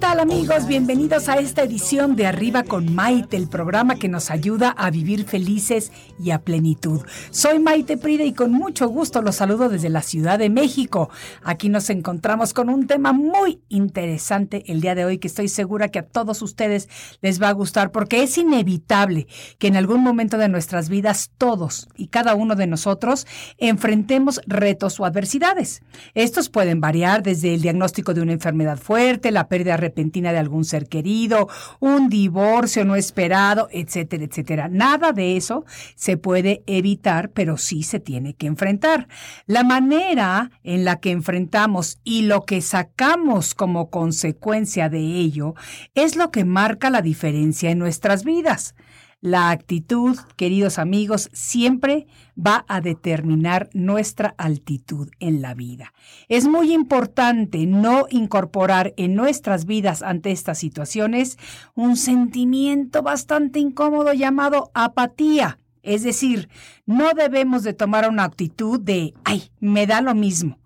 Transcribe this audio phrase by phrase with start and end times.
[0.00, 0.66] tal amigos?
[0.66, 5.26] Bienvenidos a esta edición de Arriba con Maite, el programa que nos ayuda a vivir
[5.26, 7.02] felices y a plenitud.
[7.30, 11.10] Soy Maite Prida y con mucho gusto los saludo desde la Ciudad de México.
[11.42, 15.88] Aquí nos encontramos con un tema muy interesante el día de hoy que estoy segura
[15.88, 16.88] que a todos ustedes
[17.20, 19.26] les va a gustar porque es inevitable
[19.58, 23.26] que en algún momento de nuestras vidas todos y cada uno de nosotros
[23.58, 25.82] enfrentemos retos o adversidades.
[26.14, 30.64] Estos pueden variar desde el diagnóstico de una enfermedad fuerte, la pérdida repentina de algún
[30.64, 31.48] ser querido,
[31.80, 34.68] un divorcio no esperado, etcétera, etcétera.
[34.68, 35.64] Nada de eso
[35.96, 39.08] se puede evitar, pero sí se tiene que enfrentar.
[39.46, 45.54] La manera en la que enfrentamos y lo que sacamos como consecuencia de ello
[45.94, 48.74] es lo que marca la diferencia en nuestras vidas.
[49.20, 52.06] La actitud, queridos amigos, siempre
[52.44, 55.92] va a determinar nuestra altitud en la vida.
[56.28, 61.38] Es muy importante no incorporar en nuestras vidas ante estas situaciones
[61.74, 65.58] un sentimiento bastante incómodo llamado apatía.
[65.82, 66.48] Es decir,
[66.86, 70.58] no debemos de tomar una actitud de, ay, me da lo mismo,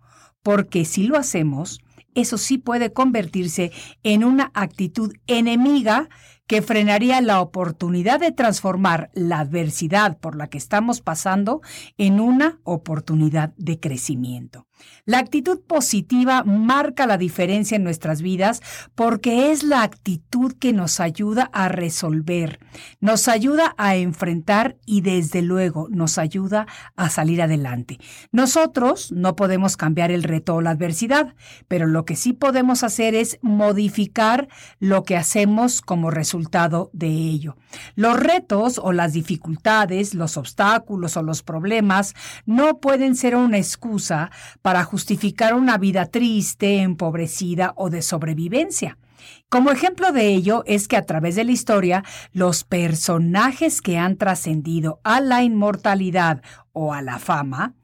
[0.43, 1.81] porque si lo hacemos,
[2.15, 6.09] eso sí puede convertirse en una actitud enemiga
[6.47, 11.63] que frenaría la oportunidad de transformar la adversidad por la que estamos pasando
[11.97, 14.67] en una oportunidad de crecimiento.
[15.07, 18.63] La actitud positiva marca la diferencia en nuestras vidas
[18.95, 22.59] porque es la actitud que nos ayuda a resolver,
[23.01, 27.99] nos ayuda a enfrentar y desde luego nos ayuda a salir adelante.
[28.33, 31.35] Nosotros no podemos cambiar el reto o la adversidad,
[31.69, 37.57] pero lo que sí podemos hacer es modificar lo que hacemos como resultado de ello.
[37.95, 42.15] Los retos o las dificultades, los obstáculos o los problemas
[42.47, 44.31] no pueden ser una excusa
[44.63, 48.99] para justificar una vida triste, empobrecida o de sobrevivencia.
[49.49, 54.17] Como ejemplo de ello es que a través de la historia, los personajes que han
[54.17, 56.43] trascendido a la inmortalidad
[56.73, 57.75] o a la fama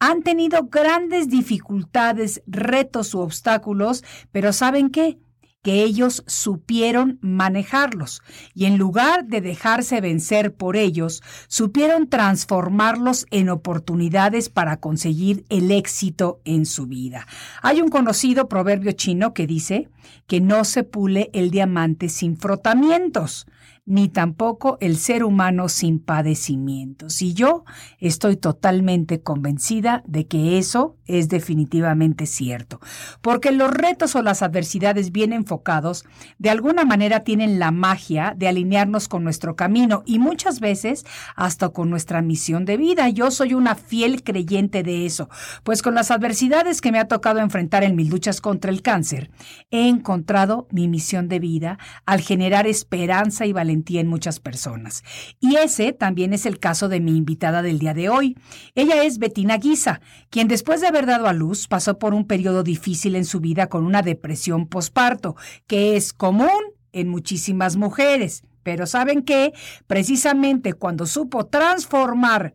[0.00, 4.02] han tenido grandes dificultades, retos u obstáculos,
[4.32, 5.18] pero ¿saben qué?
[5.62, 8.22] Que ellos supieron manejarlos
[8.54, 15.70] y en lugar de dejarse vencer por ellos, supieron transformarlos en oportunidades para conseguir el
[15.70, 17.26] éxito en su vida.
[17.62, 19.88] Hay un conocido proverbio chino que dice
[20.26, 23.46] que no se pule el diamante sin frotamientos
[23.86, 27.22] ni tampoco el ser humano sin padecimientos.
[27.22, 27.64] Y yo
[27.98, 32.80] estoy totalmente convencida de que eso es definitivamente cierto,
[33.20, 36.04] porque los retos o las adversidades bien enfocados
[36.38, 41.04] de alguna manera tienen la magia de alinearnos con nuestro camino y muchas veces
[41.34, 43.08] hasta con nuestra misión de vida.
[43.08, 45.28] Yo soy una fiel creyente de eso,
[45.64, 49.30] pues con las adversidades que me ha tocado enfrentar en mis luchas contra el cáncer,
[49.70, 55.02] he encontrado mi misión de vida al generar esperanza y valentía en muchas personas.
[55.40, 58.36] Y ese también es el caso de mi invitada del día de hoy.
[58.74, 62.62] Ella es Betina Guisa, quien después de haber dado a luz pasó por un periodo
[62.62, 65.36] difícil en su vida con una depresión posparto,
[65.66, 66.50] que es común
[66.92, 68.42] en muchísimas mujeres.
[68.62, 69.52] Pero ¿saben qué?
[69.86, 72.54] Precisamente cuando supo transformar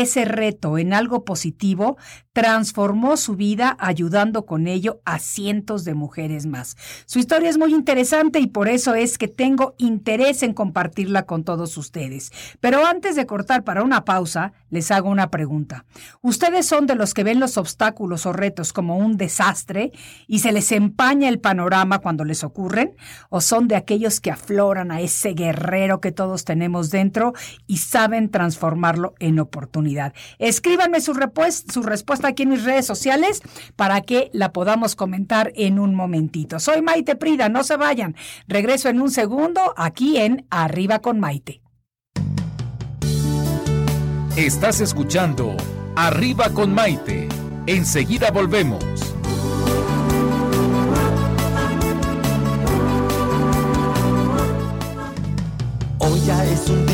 [0.00, 1.96] ese reto en algo positivo
[2.32, 6.76] transformó su vida ayudando con ello a cientos de mujeres más.
[7.06, 11.44] Su historia es muy interesante y por eso es que tengo interés en compartirla con
[11.44, 12.32] todos ustedes.
[12.58, 15.84] Pero antes de cortar para una pausa, les hago una pregunta.
[16.22, 19.92] ¿Ustedes son de los que ven los obstáculos o retos como un desastre
[20.26, 22.96] y se les empaña el panorama cuando les ocurren?
[23.30, 27.32] ¿O son de aquellos que afloran a ese guerrero que todos tenemos dentro
[27.68, 29.83] y saben transformarlo en oportunidad?
[30.38, 31.14] Escríbanme su,
[31.72, 33.42] su respuesta aquí en mis redes sociales
[33.76, 36.60] para que la podamos comentar en un momentito.
[36.60, 38.16] Soy Maite Prida, no se vayan.
[38.48, 41.60] Regreso en un segundo aquí en Arriba con Maite.
[44.36, 45.56] Estás escuchando
[45.96, 47.28] Arriba con Maite.
[47.66, 48.84] Enseguida volvemos.
[55.98, 56.93] Hoy ya es un día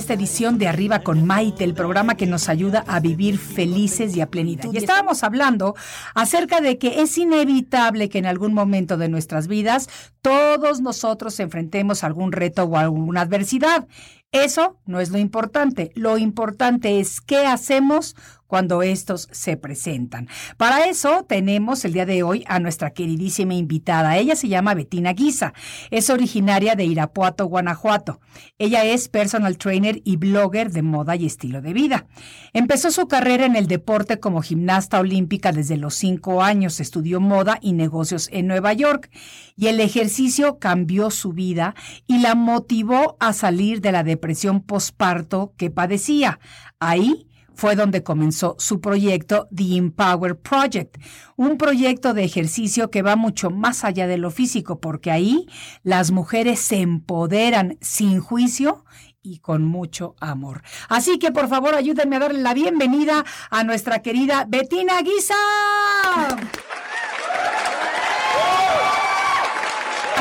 [0.00, 4.22] esta edición de Arriba con Maite, el programa que nos ayuda a vivir felices y
[4.22, 4.72] a plenitud.
[4.72, 5.76] Y estábamos hablando
[6.14, 9.90] acerca de que es inevitable que en algún momento de nuestras vidas
[10.22, 13.86] todos nosotros enfrentemos algún reto o alguna adversidad.
[14.32, 15.90] Eso no es lo importante.
[15.96, 18.14] Lo importante es qué hacemos
[18.46, 20.28] cuando estos se presentan.
[20.56, 24.18] Para eso tenemos el día de hoy a nuestra queridísima invitada.
[24.18, 25.54] Ella se llama Betina Guisa.
[25.92, 28.20] Es originaria de Irapuato, Guanajuato.
[28.58, 32.06] Ella es personal trainer y blogger de moda y estilo de vida.
[32.52, 36.80] Empezó su carrera en el deporte como gimnasta olímpica desde los cinco años.
[36.80, 39.10] Estudió moda y negocios en Nueva York.
[39.56, 41.76] Y el ejercicio cambió su vida
[42.08, 44.19] y la motivó a salir de la depresión
[44.62, 46.38] posparto que padecía.
[46.78, 47.26] Ahí
[47.60, 50.96] fue donde comenzó su proyecto The Empower Project,
[51.36, 55.46] un proyecto de ejercicio que va mucho más allá de lo físico, porque ahí
[55.82, 58.86] las mujeres se empoderan sin juicio
[59.22, 60.62] y con mucho amor.
[60.88, 65.34] Así que por favor ayúdenme a darle la bienvenida a nuestra querida Betina Guisa.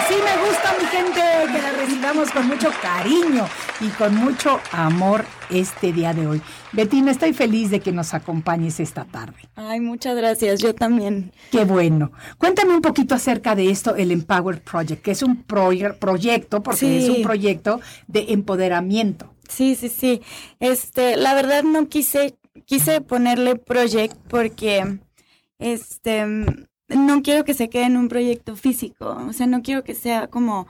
[0.09, 1.21] Así me gusta mi gente
[1.53, 3.47] que la recibamos con mucho cariño
[3.79, 6.41] y con mucho amor este día de hoy.
[6.71, 9.37] Betina, estoy feliz de que nos acompañes esta tarde.
[9.55, 11.31] Ay, muchas gracias, yo también.
[11.51, 12.11] Qué bueno.
[12.39, 16.79] Cuéntame un poquito acerca de esto, el Empower Project, que es un proye- proyecto, porque
[16.79, 16.97] Sí.
[17.03, 19.35] es un proyecto de empoderamiento.
[19.47, 20.21] Sí, sí, sí.
[20.59, 22.35] Este, la verdad no quise,
[22.65, 24.97] quise ponerle project porque,
[25.59, 26.25] este,
[26.89, 29.17] no quiero que se quede en un proyecto físico.
[29.27, 30.67] O sea, no quiero que sea como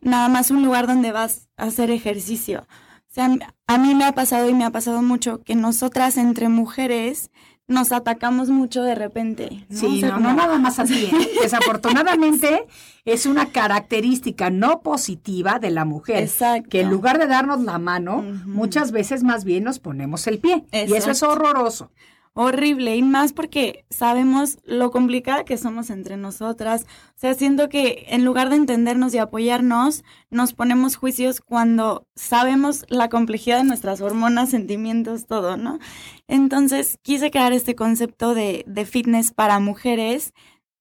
[0.00, 2.66] nada más un lugar donde vas a hacer ejercicio.
[3.10, 3.30] O sea,
[3.66, 7.30] a mí me ha pasado y me ha pasado mucho que nosotras entre mujeres
[7.66, 9.64] nos atacamos mucho de repente.
[9.70, 9.78] ¿no?
[9.80, 11.06] Sí, O sea, no, como- no nada más así.
[11.06, 11.30] ¿eh?
[11.42, 12.66] Desafortunadamente
[13.04, 16.18] es una característica no positiva de la mujer.
[16.24, 16.68] Exacto.
[16.68, 20.64] Que en lugar de darnos la mano, muchas veces más bien nos ponemos el pie.
[20.72, 21.90] Y eso es horroroso.
[22.34, 26.84] Horrible y más porque sabemos lo complicada que somos entre nosotras.
[27.10, 32.84] O sea, siento que en lugar de entendernos y apoyarnos, nos ponemos juicios cuando sabemos
[32.88, 35.78] la complejidad de nuestras hormonas, sentimientos, todo, ¿no?
[36.26, 40.34] Entonces quise crear este concepto de, de fitness para mujeres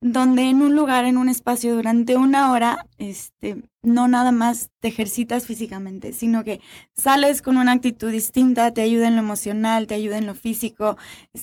[0.03, 4.89] donde en un lugar, en un espacio durante una hora, este, no nada más te
[4.89, 6.59] ejercitas físicamente, sino que
[6.93, 10.97] sales con una actitud distinta, te ayuda en lo emocional, te ayuda en lo físico,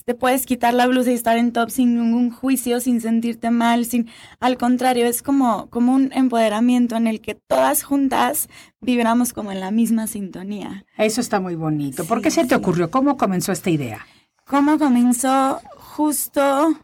[0.05, 3.87] te puedes quitar la blusa y estar en top sin ningún juicio, sin sentirte mal,
[3.87, 8.51] sin, al contrario, es como, como un empoderamiento en el que todas juntas
[8.83, 10.85] vibramos como en la misma sintonía.
[10.99, 12.05] Eso está muy bonito.
[12.05, 12.91] ¿Por qué Sí, se te ocurrió?
[12.91, 14.07] ¿Cómo comenzó esta idea?
[14.45, 15.63] ¿Cómo comenzó?
[15.77, 16.77] Justo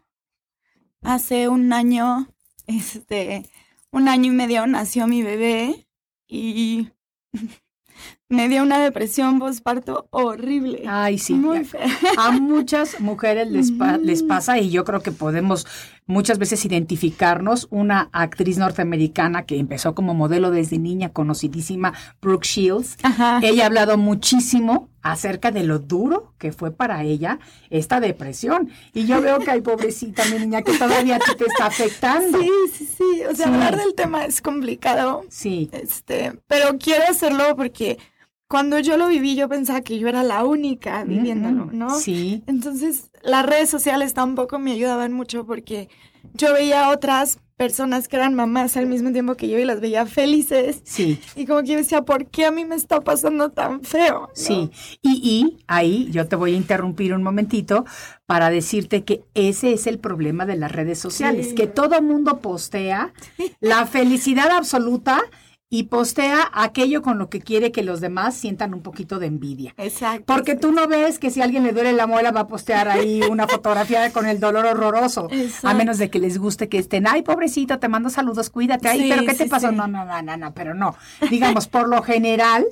[1.07, 2.29] hace un año,
[2.67, 3.49] este,
[3.91, 5.87] un año y medio nació mi bebé
[6.27, 6.89] y
[8.29, 10.83] me dio una depresión postparto horrible.
[10.89, 11.35] Ay, sí.
[11.35, 11.87] Muy fea.
[12.19, 15.67] A muchas mujeres les, pa- les pasa y yo creo que podemos
[16.07, 17.69] muchas veces identificarnos.
[17.71, 22.97] Una actriz norteamericana que empezó como modelo desde niña, conocidísima, Brooke Shields.
[23.03, 23.41] Ajá.
[23.43, 27.39] Ella ha hablado muchísimo acerca de lo duro que fue para ella
[27.71, 28.71] esta depresión.
[28.93, 32.41] Y yo veo que hay pobrecita mi niña que todavía te está afectando.
[32.41, 33.23] Sí, sí, sí.
[33.31, 35.25] O sea, hablar del tema es complicado.
[35.29, 35.71] Sí.
[35.73, 37.99] Este, pero quiero hacerlo porque
[38.49, 41.91] cuando yo lo viví, yo pensaba que yo era la única viviéndolo, ¿no?
[41.99, 42.43] Sí.
[42.47, 45.89] Entonces, las redes sociales tampoco me ayudaban mucho porque
[46.35, 50.05] yo veía otras personas que eran mamás al mismo tiempo que yo y las veía
[50.07, 50.83] felices.
[50.85, 51.19] Sí.
[51.35, 54.29] Y como que yo decía, ¿por qué a mí me está pasando tan feo?
[54.35, 54.71] Sí.
[55.01, 57.85] Y, y ahí yo te voy a interrumpir un momentito
[58.27, 63.15] para decirte que ese es el problema de las redes sociales, que todo mundo postea
[63.61, 65.23] la felicidad absoluta
[65.69, 69.75] y postea aquello con lo que quiere que los demás sientan un poquito de envidia.
[69.79, 70.25] Exacto.
[70.27, 72.89] Porque tú no ves que si a alguien le duele la muela va a postear
[72.89, 75.29] ahí una fotografía con el dolor horroroso.
[75.65, 78.89] A menos de que les guste que estén, ay, pobrecito, te mando saludos, cuídate.
[78.89, 79.73] Ay, pero ¿qué te pasó?
[79.73, 80.95] No, no, no, no, no, pero no.
[81.31, 82.65] Digamos, por lo general,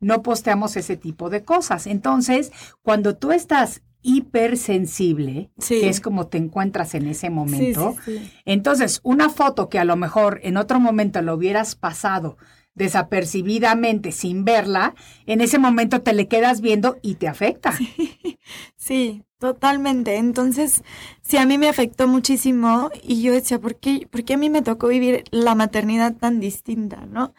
[0.00, 1.86] no posteamos ese tipo de cosas.
[1.86, 2.52] Entonces,
[2.82, 7.96] cuando tú estás hipersensible, que es como te encuentras en ese momento.
[8.44, 12.36] Entonces, una foto que a lo mejor en otro momento lo hubieras pasado
[12.78, 14.94] desapercibidamente sin verla,
[15.26, 17.74] en ese momento te le quedas viendo y te afecta.
[18.76, 20.16] Sí, totalmente.
[20.16, 20.82] Entonces,
[21.20, 24.48] sí, a mí me afectó muchísimo y yo decía, ¿por qué, ¿por qué a mí
[24.48, 27.34] me tocó vivir la maternidad tan distinta, no?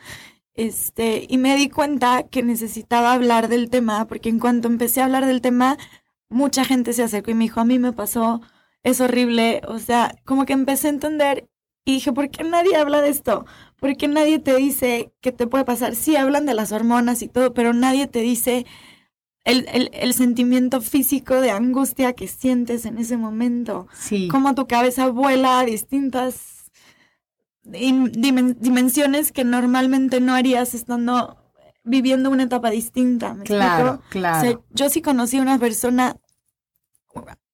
[0.54, 5.06] Este, y me di cuenta que necesitaba hablar del tema, porque en cuanto empecé a
[5.06, 5.78] hablar del tema,
[6.30, 8.42] mucha gente se acercó y me dijo, a mí me pasó,
[8.84, 11.50] es horrible, o sea, como que empecé a entender
[11.86, 13.46] y dije, ¿por qué nadie habla de esto?
[13.80, 15.96] ¿Por qué nadie te dice qué te puede pasar?
[15.96, 18.66] Sí, hablan de las hormonas y todo, pero nadie te dice
[19.44, 23.88] el, el, sentimiento físico de angustia que sientes en ese momento.
[23.94, 24.28] Sí.
[24.28, 26.70] Cómo tu cabeza vuela a distintas
[27.64, 31.38] dimensiones que normalmente no harías estando
[31.84, 33.34] viviendo una etapa distinta.
[33.34, 34.64] ¿me claro, claro.
[34.72, 36.18] yo sí conocí a una persona,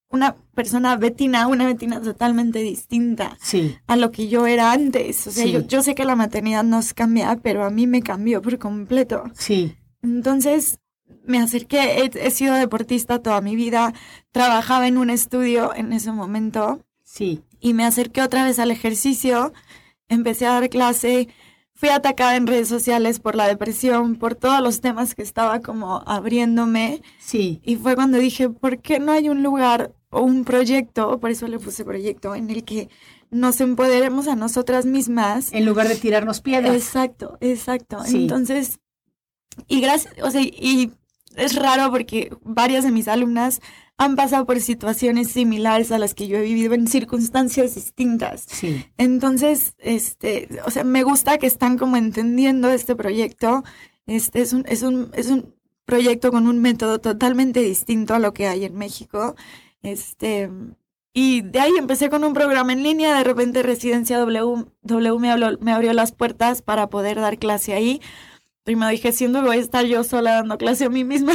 [0.09, 3.77] una persona betina, una betina totalmente distinta sí.
[3.87, 5.27] a lo que yo era antes.
[5.27, 8.57] O sea, yo, sé que la maternidad nos cambia, pero a mí me cambió por
[8.57, 9.23] completo.
[9.33, 9.75] Sí.
[10.01, 10.79] Entonces
[11.23, 13.93] me acerqué, he, he sido deportista toda mi vida,
[14.31, 16.85] trabajaba en un estudio en ese momento.
[17.03, 17.41] Sí.
[17.59, 19.53] Y me acerqué otra vez al ejercicio,
[20.07, 21.29] empecé a dar clase
[21.75, 26.01] fui atacada en redes sociales por la depresión, por todos los temas que estaba como
[26.05, 27.01] abriéndome.
[27.19, 27.61] Sí.
[27.63, 31.47] Y fue cuando dije, ¿por qué no hay un lugar o un proyecto, por eso
[31.47, 32.89] le puse proyecto, en el que
[33.29, 35.51] nos empoderemos a nosotras mismas?
[35.51, 36.73] En lugar de tirarnos piedras.
[36.73, 37.97] Exacto, exacto.
[38.05, 38.79] Entonces,
[39.67, 40.93] y gracias, o sea, y
[41.37, 43.61] es raro porque varias de mis alumnas
[43.97, 48.45] han pasado por situaciones similares a las que yo he vivido en circunstancias distintas.
[48.47, 48.85] Sí.
[48.97, 53.63] Entonces, este, o sea, me gusta que están como entendiendo este proyecto.
[54.05, 58.33] Este es un, es un, es un proyecto con un método totalmente distinto a lo
[58.33, 59.35] que hay en México.
[59.81, 60.49] Este,
[61.13, 65.57] y de ahí empecé con un programa en línea, de repente Residencia W, w me,
[65.61, 68.01] me abrió las puertas para poder dar clase ahí
[68.65, 71.33] primero dije, siendo voy a estar yo sola dando clase a mí misma,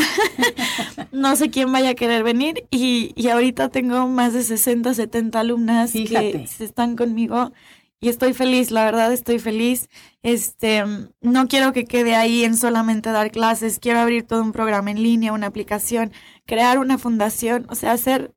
[1.13, 2.67] no sé quién vaya a querer venir.
[2.71, 7.53] Y, y ahorita tengo más de 60, 70 alumnas que están conmigo
[8.01, 9.89] y estoy feliz, la verdad estoy feliz.
[10.23, 10.83] Este,
[11.21, 15.03] no quiero que quede ahí en solamente dar clases, quiero abrir todo un programa en
[15.03, 16.13] línea, una aplicación,
[16.47, 18.35] crear una fundación, o sea, hacer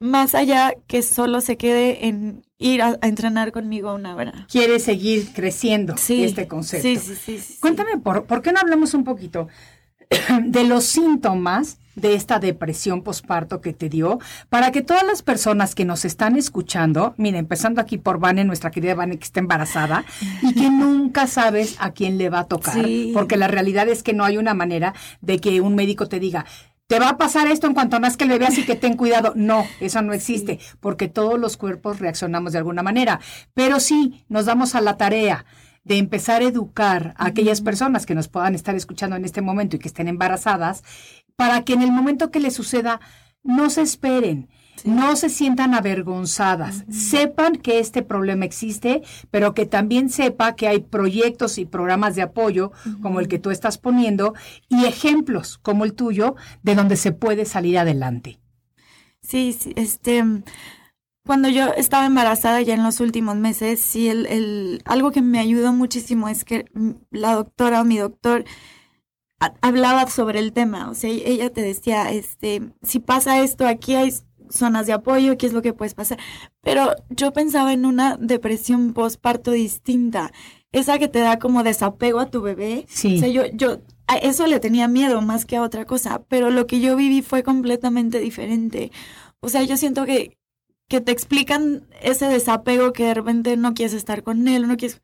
[0.00, 4.46] más allá que solo se quede en ir a, entrenar conmigo una hora.
[4.50, 6.88] Quiere seguir creciendo este concepto.
[6.88, 7.58] Sí, sí, sí.
[7.60, 9.48] Cuéntame, por, ¿por qué no hablamos un poquito
[10.44, 15.74] de los síntomas de esta depresión posparto que te dio, para que todas las personas
[15.74, 20.04] que nos están escuchando, mira, empezando aquí por Vane, nuestra querida Vane que está embarazada,
[20.42, 24.12] y que nunca sabes a quién le va a tocar, porque la realidad es que
[24.12, 26.46] no hay una manera de que un médico te diga,
[26.90, 29.32] te va a pasar esto en cuanto más que le veas y que ten cuidado.
[29.40, 33.20] No, eso no existe, porque todos los cuerpos reaccionamos de alguna manera.
[33.54, 35.44] Pero sí, nos damos a la tarea
[35.84, 39.76] de empezar a educar a aquellas personas que nos puedan estar escuchando en este momento
[39.76, 40.82] y que estén embarazadas,
[41.36, 43.00] para que en el momento que les suceda,
[43.44, 44.48] no se esperen
[44.84, 50.80] no se sientan avergonzadas, sepan que este problema existe, pero que también sepa que hay
[50.80, 52.72] proyectos y programas de apoyo
[53.02, 54.34] como el que tú estás poniendo
[54.68, 58.38] y ejemplos como el tuyo de donde se puede salir adelante.
[59.22, 60.24] Sí, sí este
[61.26, 65.38] cuando yo estaba embarazada ya en los últimos meses, sí, el, el, algo que me
[65.38, 66.64] ayudó muchísimo es que
[67.10, 68.44] la doctora o mi doctor
[69.60, 74.12] hablaba sobre el tema, o sea, ella te decía, este, si pasa esto, aquí hay
[74.50, 76.18] zonas de apoyo, qué es lo que puedes pasar.
[76.60, 80.32] Pero yo pensaba en una depresión postparto distinta,
[80.72, 82.84] esa que te da como desapego a tu bebé.
[82.88, 83.16] Sí.
[83.16, 86.50] O sea, yo, yo a eso le tenía miedo más que a otra cosa, pero
[86.50, 88.90] lo que yo viví fue completamente diferente.
[89.40, 90.36] O sea, yo siento que,
[90.88, 95.00] que te explican ese desapego que de repente no quieres estar con él, no quieres...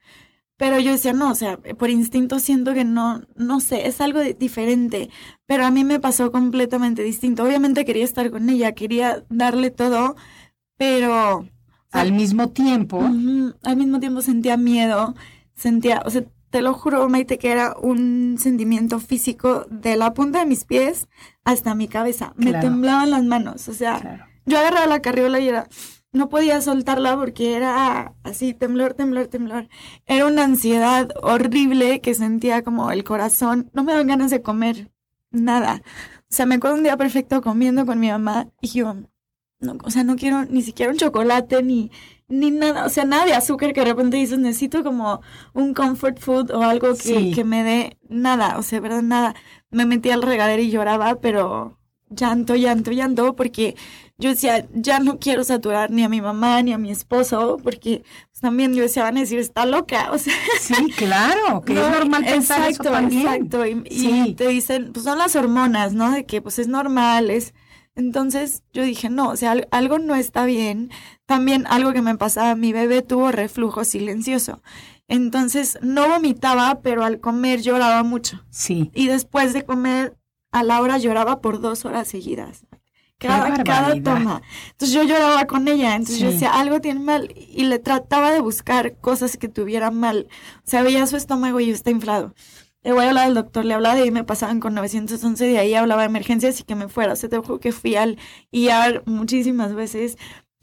[0.56, 4.20] Pero yo decía, no, o sea, por instinto siento que no, no sé, es algo
[4.20, 5.10] diferente.
[5.44, 7.44] Pero a mí me pasó completamente distinto.
[7.44, 10.16] Obviamente quería estar con ella, quería darle todo,
[10.76, 11.46] pero...
[11.92, 13.00] Al mismo tiempo.
[13.00, 15.14] al mismo tiempo sentía miedo,
[15.54, 20.40] sentía, o sea, te lo juro, Maite, que era un sentimiento físico de la punta
[20.40, 21.08] de mis pies
[21.44, 22.32] hasta mi cabeza.
[22.36, 25.68] Me temblaban las manos, o sea, yo agarraba la carriola y era
[26.16, 29.68] no podía soltarla porque era así, temblor, temblor, temblor.
[30.06, 33.70] Era una ansiedad horrible que sentía como el corazón.
[33.74, 34.90] No me daban ganas de comer
[35.30, 35.82] nada.
[36.22, 38.96] O sea, me acuerdo un día perfecto comiendo con mi mamá y yo,
[39.60, 41.90] no, o sea, no quiero ni siquiera un chocolate ni,
[42.28, 45.20] ni nada, o sea, nada de azúcar que de repente dices, necesito como
[45.54, 49.34] un comfort food o algo que, que me dé nada, o sea, verdad, nada.
[49.70, 51.78] Me metí al regadero y lloraba, pero
[52.10, 53.76] llanto, llanto, llanto, porque
[54.18, 58.02] yo decía, ya no quiero saturar ni a mi mamá ni a mi esposo, porque
[58.30, 60.32] pues, también yo decía, van a decir, está loca, o sea.
[60.58, 63.26] Sí, claro, que es normal pensar exacto, eso también.
[63.26, 66.12] Exacto, y, te dicen, pues son las hormonas, ¿no?
[66.12, 67.54] De que pues es normal, es...
[67.94, 70.90] Entonces yo dije, no, o sea, algo no está bien.
[71.24, 74.62] También algo que me pasaba, mi bebé tuvo reflujo silencioso.
[75.08, 78.44] Entonces no vomitaba, pero al comer lloraba mucho.
[78.50, 78.90] Sí.
[78.94, 80.14] Y después de comer,
[80.52, 82.66] a la hora lloraba por dos horas seguidas
[83.18, 84.42] cada, cada toma.
[84.72, 88.40] Entonces yo lloraba con ella, entonces yo decía, algo tiene mal, y le trataba de
[88.40, 90.28] buscar cosas que tuvieran mal.
[90.58, 92.34] O sea, veía su estómago y está inflado.
[92.82, 95.58] Le voy a hablar al doctor, le hablaba de ahí, me pasaban con 911, de
[95.58, 97.14] ahí hablaba de emergencias y que me fuera.
[97.14, 98.16] O sea, te juro que fui al
[98.52, 100.16] IAR muchísimas veces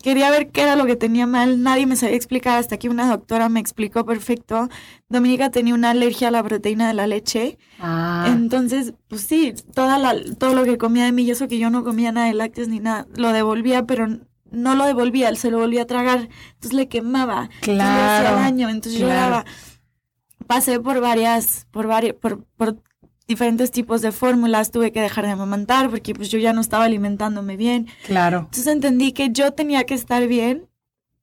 [0.04, 3.08] Quería ver qué era lo que tenía mal, nadie me sabía explicar hasta que una
[3.08, 4.68] doctora me explicó perfecto.
[5.08, 7.58] Dominica tenía una alergia a la proteína de la leche.
[7.80, 8.26] Ah.
[8.28, 11.70] Entonces, pues sí, toda la, todo lo que comía de mí, y eso que yo
[11.70, 14.08] no comía nada de lácteos ni nada, lo devolvía, pero
[14.52, 16.28] no lo devolvía, él se lo volvía a tragar.
[16.56, 17.50] Entonces le quemaba.
[17.62, 17.90] Claro.
[17.90, 18.70] Entonces hacía daño.
[18.70, 19.46] Entonces yo lloraba.
[20.48, 22.76] Pasé por varias, por varias, por, por
[23.28, 26.86] diferentes tipos de fórmulas, tuve que dejar de amamantar porque pues yo ya no estaba
[26.86, 27.88] alimentándome bien.
[28.06, 28.40] Claro.
[28.40, 30.68] Entonces entendí que yo tenía que estar bien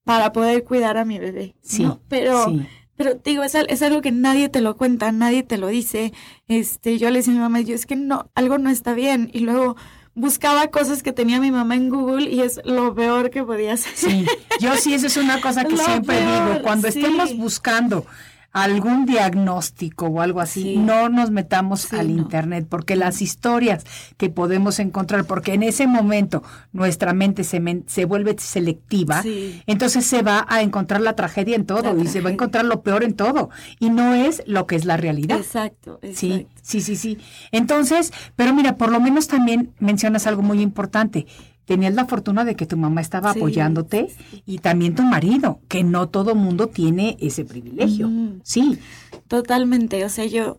[0.04, 1.54] para poder cuidar a mi bebé.
[1.62, 1.86] Sí.
[2.08, 2.52] Pero,
[2.96, 6.12] pero digo, es, es, algo que nadie te lo cuenta, nadie te lo dice.
[6.48, 9.30] Este, yo le decía a mi mamá, yo es que no, algo no está bien.
[9.32, 9.76] Y luego
[10.14, 13.92] buscaba cosas que tenía mi mamá en Google y es lo peor que podía hacer.
[13.94, 14.26] Sí,
[14.60, 18.06] yo sí, eso es una cosa que siempre digo, cuando estemos buscando
[18.52, 23.84] algún diagnóstico o algo así, no nos metamos al internet, porque las historias
[24.16, 29.22] que podemos encontrar, porque en ese momento nuestra mente se, se vuelve selectiva,
[29.66, 32.82] entonces se va a encontrar la tragedia en todo y se va a encontrar lo
[32.82, 35.38] peor en todo, y no es lo que es la realidad.
[35.38, 36.18] Exacto, exacto.
[36.18, 37.18] Sí, sí, sí, sí.
[37.52, 41.26] Entonces, pero mira, por lo menos también mencionas algo muy importante
[41.70, 44.08] tenías la fortuna de que tu mamá estaba apoyándote
[44.44, 48.10] y también tu marido, que no todo mundo tiene ese privilegio.
[48.42, 48.80] Sí.
[49.28, 50.58] Totalmente, o sea, yo,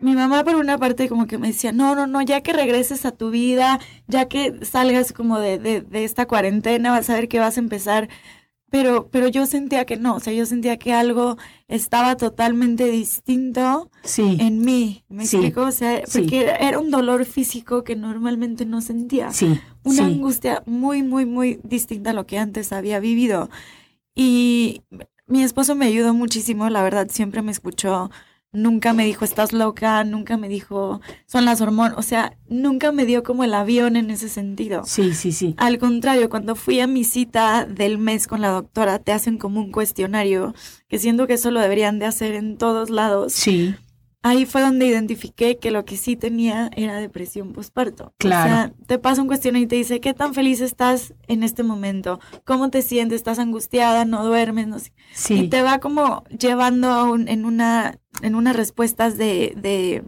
[0.00, 3.04] mi mamá por una parte como que me decía, no, no, no, ya que regreses
[3.04, 7.28] a tu vida, ya que salgas como de, de, de esta cuarentena, vas a ver
[7.28, 8.08] que vas a empezar
[8.70, 11.36] pero, pero yo sentía que no, o sea, yo sentía que algo
[11.68, 15.62] estaba totalmente distinto en mí, ¿me explico?
[15.62, 19.60] O sea, porque era un dolor físico que normalmente no sentía, sí.
[19.84, 23.50] una angustia muy, muy, muy distinta a lo que antes había vivido.
[24.14, 24.82] Y
[25.26, 28.10] mi esposo me ayudó muchísimo, la verdad, siempre me escuchó,
[28.56, 33.04] nunca me dijo estás loca, nunca me dijo son las hormonas, o sea, nunca me
[33.04, 34.82] dio como el avión en ese sentido.
[34.84, 35.54] Sí, sí, sí.
[35.58, 39.60] Al contrario, cuando fui a mi cita del mes con la doctora, te hacen como
[39.60, 40.54] un cuestionario,
[40.88, 43.32] que siento que eso lo deberían de hacer en todos lados.
[43.32, 43.74] Sí
[44.26, 48.12] ahí fue donde identifiqué que lo que sí tenía era depresión postparto.
[48.18, 48.50] Claro.
[48.50, 51.62] O sea, te pasa un cuestionario y te dice, ¿qué tan feliz estás en este
[51.62, 52.18] momento?
[52.44, 53.16] ¿Cómo te sientes?
[53.16, 54.04] ¿Estás angustiada?
[54.04, 54.66] ¿No duermes?
[54.66, 54.92] No sé.
[55.12, 55.34] Sí.
[55.34, 60.02] Y te va como llevando a un, en una, en unas respuestas de, de,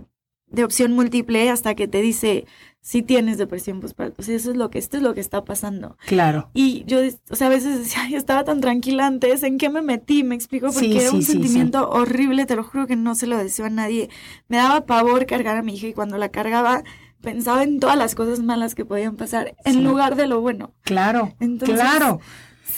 [0.47, 2.47] de opción múltiple hasta que te dice,
[2.89, 4.23] si tienes depresión postparto.
[4.23, 5.99] O sea, eso es lo que, esto es lo que está pasando.
[6.07, 6.49] Claro.
[6.55, 9.83] Y yo, o sea, a veces decía, yo estaba tan tranquila antes, ¿en qué me
[9.83, 10.25] metí?
[10.25, 13.67] Me explico, porque era un sentimiento horrible, te lo juro que no se lo deseo
[13.67, 14.09] a nadie.
[14.49, 16.83] Me daba pavor cargar a mi hija y cuando la cargaba
[17.21, 20.73] pensaba en todas las cosas malas que podían pasar en lugar de lo bueno.
[20.81, 22.21] Claro, claro.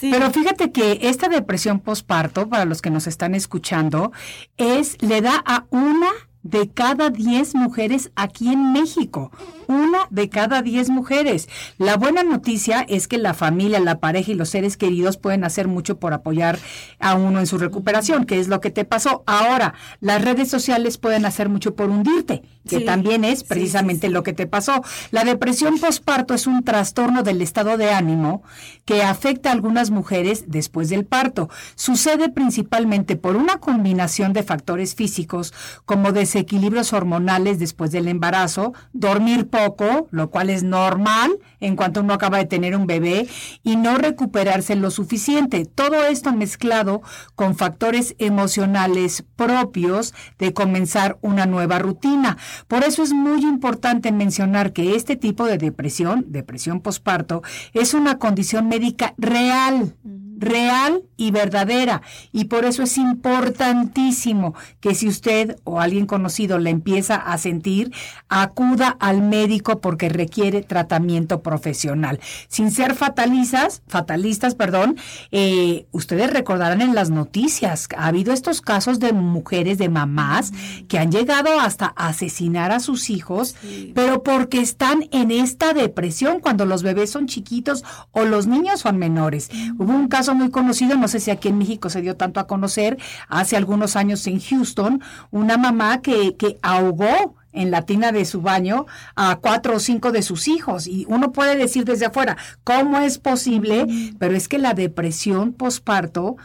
[0.01, 4.11] Pero fíjate que esta depresión postparto, para los que nos están escuchando,
[4.57, 6.09] es, le da a una
[6.43, 9.31] de cada 10 mujeres aquí en México.
[9.67, 11.47] Una de cada 10 mujeres.
[11.77, 15.67] La buena noticia es que la familia, la pareja y los seres queridos pueden hacer
[15.67, 16.59] mucho por apoyar
[16.99, 19.23] a uno en su recuperación, que es lo que te pasó.
[19.27, 24.11] Ahora, las redes sociales pueden hacer mucho por hundirte, que Sí, también es precisamente sí,
[24.11, 24.13] sí.
[24.13, 24.83] lo que te pasó.
[25.11, 28.43] La depresión postparto es un trastorno del estado de ánimo
[28.85, 31.49] que afecta a algunas mujeres después del parto.
[31.75, 35.53] Sucede principalmente por una combinación de factores físicos
[35.85, 42.13] como desequilibrios hormonales después del embarazo, dormir poco, lo cual es normal en cuanto uno
[42.13, 43.27] acaba de tener un bebé,
[43.63, 45.65] y no recuperarse lo suficiente.
[45.65, 47.01] Todo esto mezclado
[47.35, 52.37] con factores emocionales propios de comenzar una nueva rutina.
[52.67, 58.17] Por eso es muy importante mencionar que este tipo de depresión, depresión posparto, es una
[58.17, 59.95] condición médica real
[60.41, 62.01] real y verdadera.
[62.33, 67.91] Y por eso es importantísimo que si usted o alguien conocido la empieza a sentir,
[68.29, 72.19] acuda al médico porque requiere tratamiento profesional.
[72.47, 74.97] Sin ser fatalizas, fatalistas, perdón,
[75.31, 80.51] eh, ustedes recordarán en las noticias, ha habido estos casos de mujeres, de mamás,
[80.87, 83.55] que han llegado hasta asesinar a sus hijos,
[83.95, 88.97] pero porque están en esta depresión cuando los bebés son chiquitos o los niños son
[88.97, 89.49] menores.
[89.79, 92.45] Hubo un caso muy conocido, no sé si aquí en México se dio tanto a
[92.45, 98.25] conocer, hace algunos años en Houston, una mamá que, que ahogó en la tina de
[98.25, 100.87] su baño a cuatro o cinco de sus hijos.
[100.87, 103.85] Y uno puede decir desde afuera, ¿cómo es posible?
[104.19, 106.37] Pero es que la depresión posparto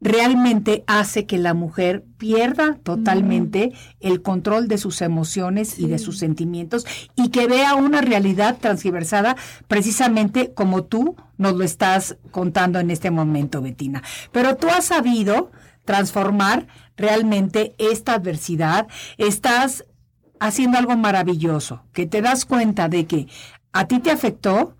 [0.00, 6.18] realmente hace que la mujer pierda totalmente el control de sus emociones y de sus
[6.18, 12.90] sentimientos y que vea una realidad transversada precisamente como tú nos lo estás contando en
[12.90, 14.02] este momento, Betina.
[14.30, 15.50] Pero tú has sabido
[15.88, 16.66] transformar
[16.98, 19.86] realmente esta adversidad, estás
[20.38, 23.26] haciendo algo maravilloso, que te das cuenta de que
[23.72, 24.76] a ti te afectó,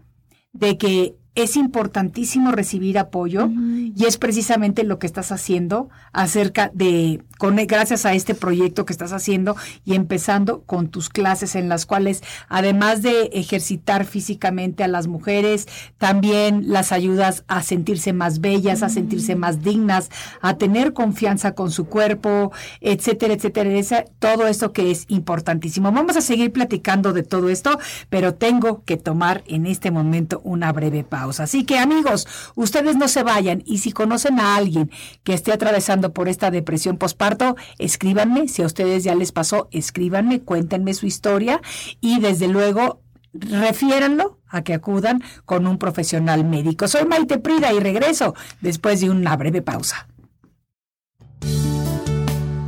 [0.53, 3.49] de que es importantísimo recibir apoyo
[3.97, 8.93] y es precisamente lo que estás haciendo acerca de, con, gracias a este proyecto que
[8.93, 14.88] estás haciendo y empezando con tus clases en las cuales, además de ejercitar físicamente a
[14.88, 20.11] las mujeres, también las ayudas a sentirse más bellas, a sentirse más dignas,
[20.41, 25.93] a tener confianza con su cuerpo, etcétera, etcétera, esa- todo esto que es importantísimo.
[25.93, 27.79] Vamos a seguir platicando de todo esto,
[28.11, 31.17] pero tengo que tomar en este momento una breve pausa.
[31.18, 34.90] Así que amigos, ustedes no se vayan y si conocen a alguien
[35.24, 40.40] que esté atravesando por esta depresión posparto, escríbanme, si a ustedes ya les pasó, escríbanme,
[40.40, 41.61] cuéntenme su historia
[42.00, 43.02] y desde luego
[43.33, 46.88] refiéranlo a que acudan con un profesional médico.
[46.88, 50.09] Soy Maite Prida y regreso después de una breve pausa.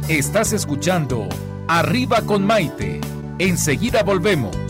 [0.09, 1.29] Estás escuchando
[1.69, 3.01] Arriba con Maite.
[3.39, 4.70] Enseguida volvemos.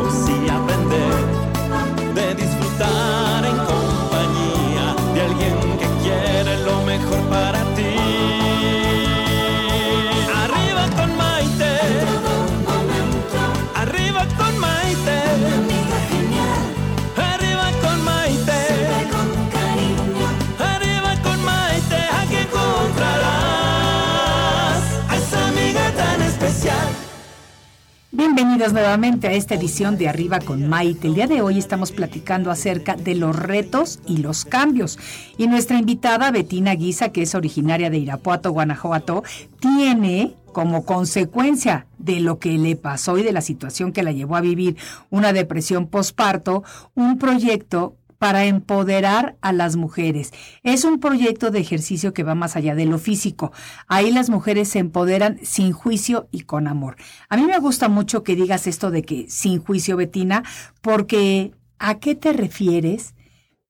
[28.69, 31.07] Nuevamente a esta edición de Arriba con Maite.
[31.07, 34.99] El día de hoy estamos platicando acerca de los retos y los cambios.
[35.35, 39.23] Y nuestra invitada, Betina Guisa, que es originaria de Irapuato, Guanajuato,
[39.59, 44.35] tiene como consecuencia de lo que le pasó y de la situación que la llevó
[44.35, 44.77] a vivir
[45.09, 50.31] una depresión posparto, un proyecto para empoderar a las mujeres.
[50.61, 53.51] Es un proyecto de ejercicio que va más allá de lo físico.
[53.87, 56.97] Ahí las mujeres se empoderan sin juicio y con amor.
[57.29, 60.43] A mí me gusta mucho que digas esto de que sin juicio, Betina,
[60.81, 63.15] porque ¿a qué te refieres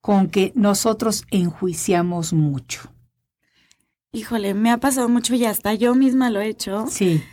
[0.02, 2.94] con que nosotros enjuiciamos mucho?
[4.12, 7.24] Híjole, me ha pasado mucho y hasta yo misma lo he hecho, Sí,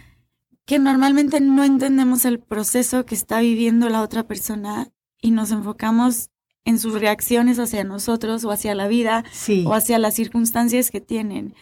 [0.66, 6.30] que normalmente no entendemos el proceso que está viviendo la otra persona y nos enfocamos
[6.64, 9.64] en sus reacciones hacia nosotros o hacia la vida sí.
[9.66, 11.54] o hacia las circunstancias que tienen.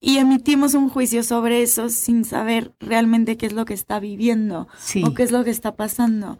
[0.00, 4.68] Y emitimos un juicio sobre eso sin saber realmente qué es lo que está viviendo
[4.78, 5.02] Sí.
[5.04, 6.38] o qué es lo que está pasando.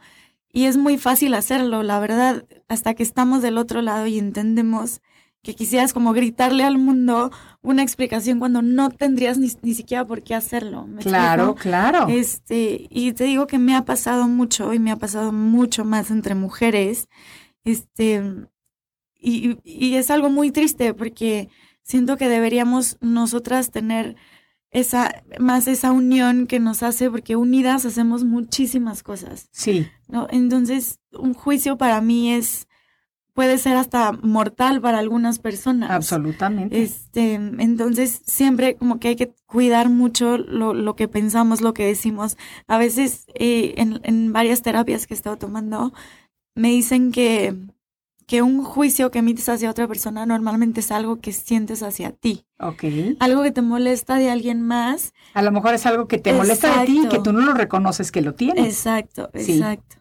[0.51, 5.01] y es muy fácil hacerlo, la verdad, hasta que estamos del otro lado y entendemos
[5.43, 7.31] que quisieras como gritarle al mundo
[7.63, 10.87] una explicación cuando no tendrías ni, siquiera por qué hacerlo.
[11.01, 12.07] claro, claro.
[12.09, 16.11] Este, y te digo que me ha pasado mucho y me ha pasado mucho más
[16.11, 17.09] entre mujeres.
[17.65, 18.23] Este,
[19.15, 21.49] y, y es algo muy triste porque
[21.83, 24.17] siento que deberíamos nosotras tener
[24.71, 29.49] esa, más esa unión que nos hace, porque unidas hacemos muchísimas cosas.
[29.53, 29.89] Sí.
[30.09, 30.27] ¿no?
[30.31, 32.67] Entonces, un juicio para mí es
[33.33, 35.93] puede ser hasta mortal para algunas personas.
[35.93, 36.83] Absolutamente.
[36.83, 41.87] Este, entonces, siempre como que hay que cuidar mucho lo, lo que pensamos, lo que
[41.87, 42.37] decimos.
[42.67, 45.93] A veces, eh, en, en varias terapias que he estado tomando,
[46.59, 47.55] me dicen que,
[48.27, 52.47] que un juicio que emites hacia otra persona normalmente es algo que sientes hacia ti.
[52.59, 52.85] Ok.
[53.21, 55.15] Algo que te molesta de alguien más.
[55.35, 57.55] A lo mejor es algo que te molesta de ti y que tú no lo
[57.55, 58.67] reconoces que lo tienes.
[58.67, 59.97] Exacto, exacto.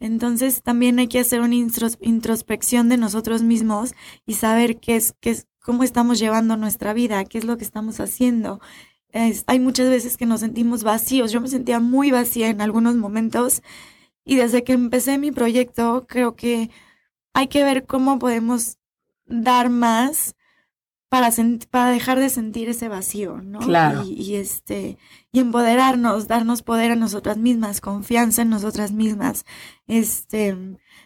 [0.00, 3.94] Entonces también hay que hacer una introspección de nosotros mismos
[4.26, 7.64] y saber qué es, qué es, cómo estamos llevando nuestra vida, qué es lo que
[7.64, 8.60] estamos haciendo.
[9.14, 11.32] hay muchas veces que nos sentimos vacíos.
[11.32, 13.62] Yo me sentía muy vacía en algunos momentos
[14.24, 16.70] y desde que empecé mi proyecto creo que
[17.34, 18.78] hay que ver cómo podemos
[19.26, 20.34] dar más
[21.12, 21.28] para,
[21.70, 23.58] para dejar de sentir ese vacío, ¿no?
[23.58, 24.02] Claro.
[24.02, 24.96] Y, este,
[25.30, 29.44] y empoderarnos, darnos poder a nosotras mismas, confianza en nosotras mismas,
[29.86, 30.56] este,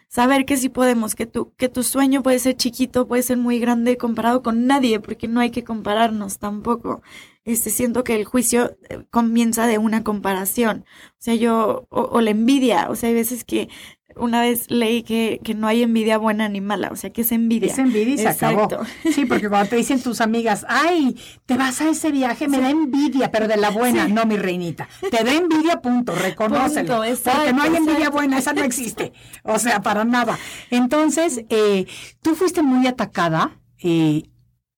[0.08, 3.58] saber que sí podemos, que tu, que tu sueño puede ser chiquito, puede ser muy
[3.58, 7.02] grande comparado con nadie, porque no hay que compararnos tampoco.
[7.46, 10.84] Este, siento que el juicio eh, comienza de una comparación.
[11.12, 13.68] O sea, yo, o, o la envidia, o sea, hay veces que
[14.16, 17.32] una vez leí que, que, no hay envidia buena ni mala, o sea, que es
[17.32, 17.70] envidia.
[17.70, 18.68] Es envidia y se acabó.
[19.14, 22.70] Sí, porque cuando te dicen tus amigas, ay, te vas a ese viaje, me da
[22.70, 24.88] envidia, pero de la buena, no, mi reinita.
[25.10, 26.98] Te da envidia, punto, reconócelo.
[26.98, 29.12] porque no hay envidia buena, esa no existe.
[29.42, 30.38] O sea, para nada.
[30.70, 31.86] Entonces, eh,
[32.22, 34.24] tú fuiste muy atacada eh,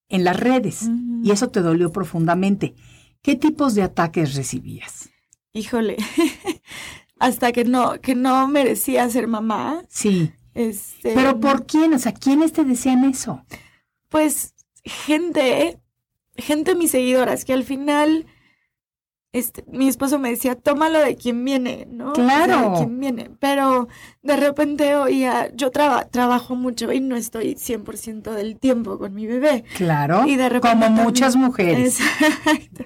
[0.09, 0.88] en las redes
[1.23, 2.75] y eso te dolió profundamente.
[3.23, 5.11] ¿Qué tipos de ataques recibías?
[5.53, 5.97] Híjole,
[7.18, 9.83] hasta que no, que no merecía ser mamá.
[9.88, 10.33] Sí.
[10.55, 11.94] Este, Pero ¿por quién?
[11.94, 13.44] O sea, ¿quiénes te decían eso?
[14.09, 15.79] Pues gente,
[16.37, 18.27] gente mis seguidoras, que al final
[19.33, 22.14] este, mi esposo me decía, tómalo de quien viene, ¿no?
[22.14, 22.71] Claro.
[22.71, 23.31] de quien viene.
[23.38, 23.88] Pero
[24.23, 29.64] de repente oía, yo trabajo mucho y no estoy 100% del tiempo con mi bebé.
[29.77, 30.27] Claro.
[30.27, 32.01] Y de repente como muchas mujeres.
[32.01, 32.85] Exacto.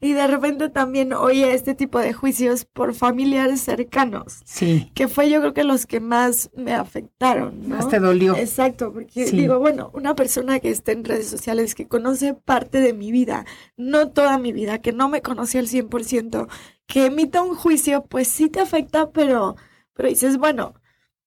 [0.00, 4.40] Y de repente también oía este tipo de juicios por familiares cercanos.
[4.44, 4.90] Sí.
[4.94, 7.76] Que fue yo creo que los que más me afectaron, ¿no?
[7.76, 8.36] Más te dolió.
[8.36, 12.92] Exacto, porque digo, bueno, una persona que esté en redes sociales, que conoce parte de
[12.92, 13.46] mi vida,
[13.76, 16.48] no toda mi vida, que no me conocía al 100%,
[16.86, 19.56] que emita un juicio, pues sí te afecta, pero,
[19.94, 20.74] pero dices, bueno,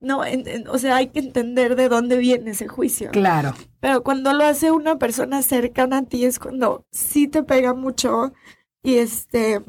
[0.02, 0.22] no,
[0.70, 3.12] o sea, hay que entender de dónde viene ese juicio.
[3.12, 3.54] Claro.
[3.82, 8.34] Pero cuando lo hace una persona cercana a ti es cuando sí te pega mucho
[8.82, 9.62] y este,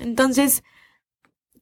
[0.00, 0.64] entonces,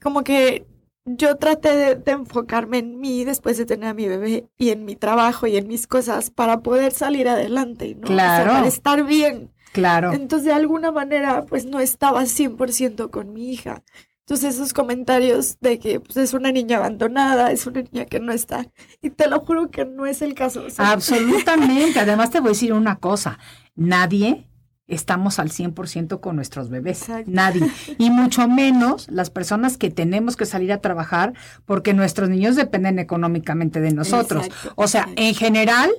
[0.00, 0.66] como que
[1.04, 4.84] yo traté de, de, enfocarme en mí después de tener a mi bebé y en
[4.84, 8.06] mi trabajo y en mis cosas para poder salir adelante, ¿no?
[8.06, 8.44] Claro.
[8.44, 9.50] O sea, para estar bien.
[9.72, 10.12] Claro.
[10.12, 13.82] Entonces, de alguna manera, pues no estaba 100% con mi hija.
[14.20, 18.32] Entonces, esos comentarios de que pues, es una niña abandonada, es una niña que no
[18.32, 18.66] está.
[19.00, 20.64] Y te lo juro que no es el caso.
[20.78, 21.98] Absolutamente.
[22.00, 23.38] Además, te voy a decir una cosa.
[23.74, 24.46] Nadie
[24.86, 27.06] estamos al 100% con nuestros bebés.
[27.26, 27.68] Nadie.
[27.98, 31.32] Y mucho menos las personas que tenemos que salir a trabajar
[31.64, 34.48] porque nuestros niños dependen económicamente de nosotros.
[34.76, 35.90] o sea, en general,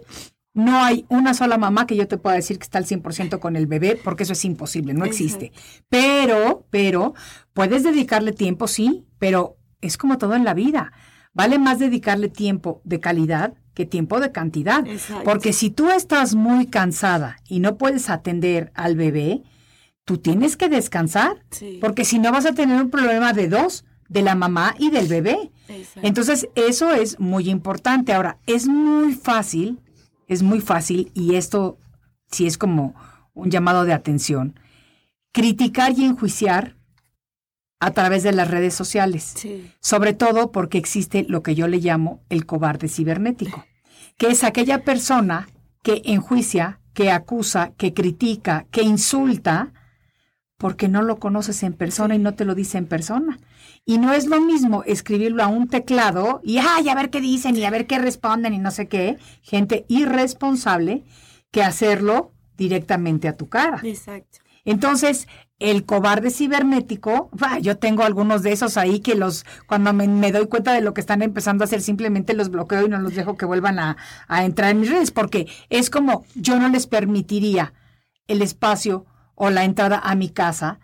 [0.53, 3.55] no hay una sola mamá que yo te pueda decir que está al 100% con
[3.55, 5.51] el bebé, porque eso es imposible, no existe.
[5.89, 7.15] Pero, pero,
[7.53, 10.91] puedes dedicarle tiempo, sí, pero es como todo en la vida.
[11.33, 14.85] Vale más dedicarle tiempo de calidad que tiempo de cantidad.
[15.23, 19.41] Porque si tú estás muy cansada y no puedes atender al bebé,
[20.05, 21.43] tú tienes que descansar.
[21.81, 25.07] Porque si no vas a tener un problema de dos, de la mamá y del
[25.07, 25.51] bebé.
[26.03, 28.13] Entonces, eso es muy importante.
[28.13, 29.79] Ahora, es muy fácil
[30.27, 31.77] es muy fácil, y esto
[32.31, 32.95] sí es como
[33.33, 34.59] un llamado de atención,
[35.31, 36.75] criticar y enjuiciar
[37.79, 39.35] a través de las redes sociales.
[39.81, 43.65] Sobre todo porque existe lo que yo le llamo el cobarde cibernético,
[44.17, 45.49] que es aquella persona
[45.81, 49.73] que enjuicia, que acusa, que critica, que insulta,
[50.63, 53.37] porque no lo conoces en persona y no te lo dice en persona.
[53.83, 57.57] Y no es lo mismo escribirlo a un teclado y ay, a ver qué dicen
[57.57, 61.03] y a ver qué responden y no sé qué, gente irresponsable,
[61.51, 63.81] que hacerlo directamente a tu cara.
[63.83, 64.37] Exacto.
[64.63, 65.27] Entonces,
[65.59, 67.29] el cobarde cibernético,
[67.61, 71.01] yo tengo algunos de esos ahí que los, cuando me, doy cuenta de lo que
[71.01, 73.97] están empezando a hacer, simplemente los bloqueo y no los dejo que vuelvan a,
[74.29, 77.73] a entrar en mis redes, porque es como yo no les permitiría
[78.27, 80.79] el espacio o la entrada a mi casa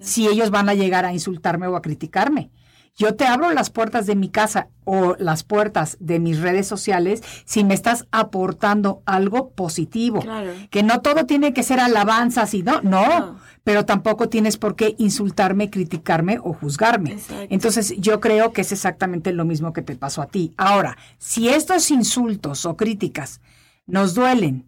[0.00, 2.50] si ellos van a llegar a insultarme o a criticarme.
[2.94, 7.22] Yo te abro las puertas de mi casa o las puertas de mis redes sociales
[7.46, 10.22] si me estás aportando algo positivo.
[10.70, 14.94] Que no todo tiene que ser alabanzas y no, no, pero tampoco tienes por qué
[14.98, 17.16] insultarme, criticarme o juzgarme.
[17.48, 20.52] Entonces yo creo que es exactamente lo mismo que te pasó a ti.
[20.58, 23.40] Ahora, si estos insultos o críticas
[23.86, 24.66] nos duelen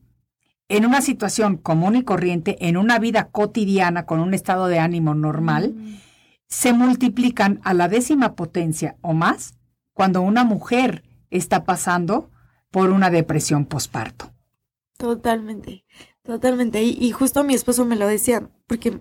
[0.68, 5.14] en una situación común y corriente, en una vida cotidiana con un estado de ánimo
[5.14, 5.94] normal, mm
[6.54, 9.58] se multiplican a la décima potencia o más
[9.92, 12.30] cuando una mujer está pasando
[12.70, 14.32] por una depresión posparto.
[14.96, 15.84] Totalmente,
[16.22, 16.82] totalmente.
[16.84, 19.00] Y, justo mi esposo me lo decía, porque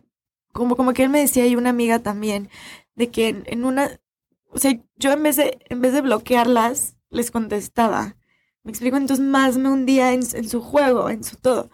[0.52, 2.50] como, como que él me decía y una amiga también,
[2.96, 4.00] de que en, una,
[4.50, 8.16] o sea, yo en vez de, en vez de bloquearlas, les contestaba.
[8.64, 11.70] Me explico, entonces más me hundía en, en su juego, en su todo.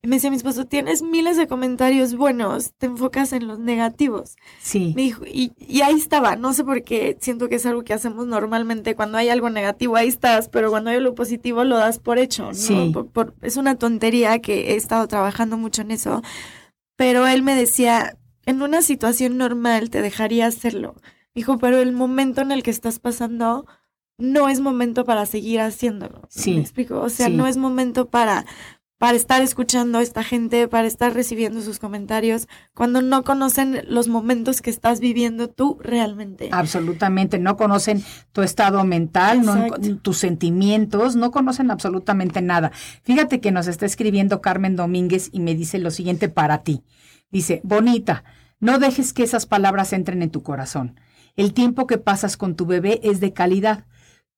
[0.00, 4.36] Y me decía mi esposo, tienes miles de comentarios buenos, te enfocas en los negativos.
[4.60, 4.92] Sí.
[4.94, 7.94] Me dijo, y, y, ahí estaba, no sé por qué, siento que es algo que
[7.94, 11.98] hacemos normalmente, cuando hay algo negativo, ahí estás, pero cuando hay algo positivo lo das
[11.98, 12.54] por hecho, ¿no?
[12.54, 12.94] Sí.
[13.42, 16.22] es una tontería que he estado trabajando mucho en eso,
[16.94, 20.94] pero él me decía, en una situación normal te dejaría hacerlo.
[21.34, 23.66] Dijo, pero el momento en el que estás pasando
[24.18, 26.22] no es momento para seguir haciéndolo.
[26.28, 26.54] Sí.
[26.54, 27.00] ¿Me explico?
[27.00, 28.44] O sea, no es momento para
[28.98, 34.08] para estar escuchando a esta gente, para estar recibiendo sus comentarios, cuando no conocen los
[34.08, 36.48] momentos que estás viviendo tú realmente.
[36.50, 38.02] Absolutamente, no conocen
[38.32, 39.68] tu estado mental, no,
[40.02, 42.72] tus sentimientos, no conocen absolutamente nada.
[43.04, 46.82] Fíjate que nos está escribiendo Carmen Domínguez y me dice lo siguiente para ti.
[47.30, 48.24] Dice, bonita,
[48.58, 50.98] no dejes que esas palabras entren en tu corazón.
[51.36, 53.84] El tiempo que pasas con tu bebé es de calidad.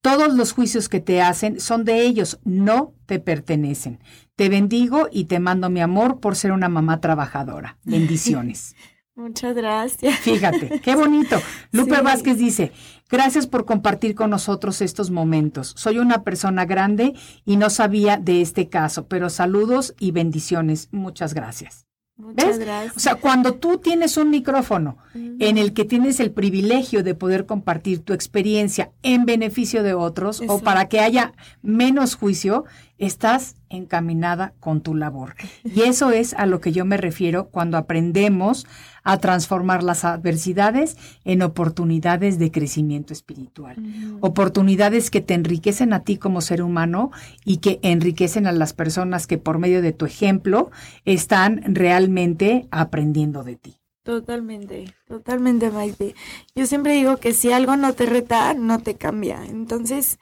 [0.02, 4.00] Todos los juicios que te hacen son de ellos, no te pertenecen.
[4.34, 7.78] Te bendigo y te mando mi amor por ser una mamá trabajadora.
[7.84, 8.74] Bendiciones.
[9.14, 10.18] Muchas gracias.
[10.20, 11.36] Fíjate, qué bonito.
[11.72, 12.72] Lupe Vázquez dice,
[13.10, 15.74] gracias por compartir con nosotros estos momentos.
[15.76, 17.12] Soy una persona grande
[17.44, 20.88] y no sabía de este caso, pero saludos y bendiciones.
[20.90, 21.89] Muchas gracias.
[22.20, 22.96] Muchas gracias.
[22.96, 27.46] O sea, cuando tú tienes un micrófono en el que tienes el privilegio de poder
[27.46, 32.64] compartir tu experiencia en beneficio de otros o para que haya menos juicio,
[32.98, 35.34] estás encaminada con tu labor.
[35.64, 38.66] Y eso es a lo que yo me refiero cuando aprendemos
[39.02, 43.76] a transformar las adversidades en oportunidades de crecimiento espiritual.
[44.20, 47.10] Oportunidades que te enriquecen a ti como ser humano
[47.44, 50.70] y que enriquecen a las personas que por medio de tu ejemplo
[51.04, 53.76] están realmente aprendiendo de ti.
[54.02, 56.14] Totalmente, totalmente, Maite.
[56.54, 59.44] Yo siempre digo que si algo no te reta, no te cambia.
[59.44, 60.18] Entonces,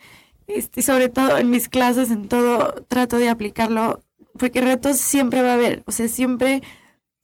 [0.49, 4.03] este, sobre todo en mis clases, en todo, trato de aplicarlo,
[4.37, 6.63] porque retos siempre va a haber, o sea, siempre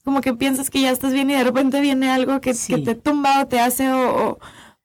[0.04, 3.42] como que piensas que ya estás bien y de repente viene algo que, te tumba
[3.42, 4.38] o te hace o,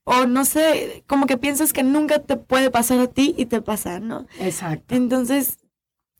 [0.05, 3.62] o, no sé, como que piensas que nunca te puede pasar a ti y te
[3.62, 4.25] pasa, ¿no?
[4.39, 4.95] Exacto.
[4.95, 5.58] Entonces,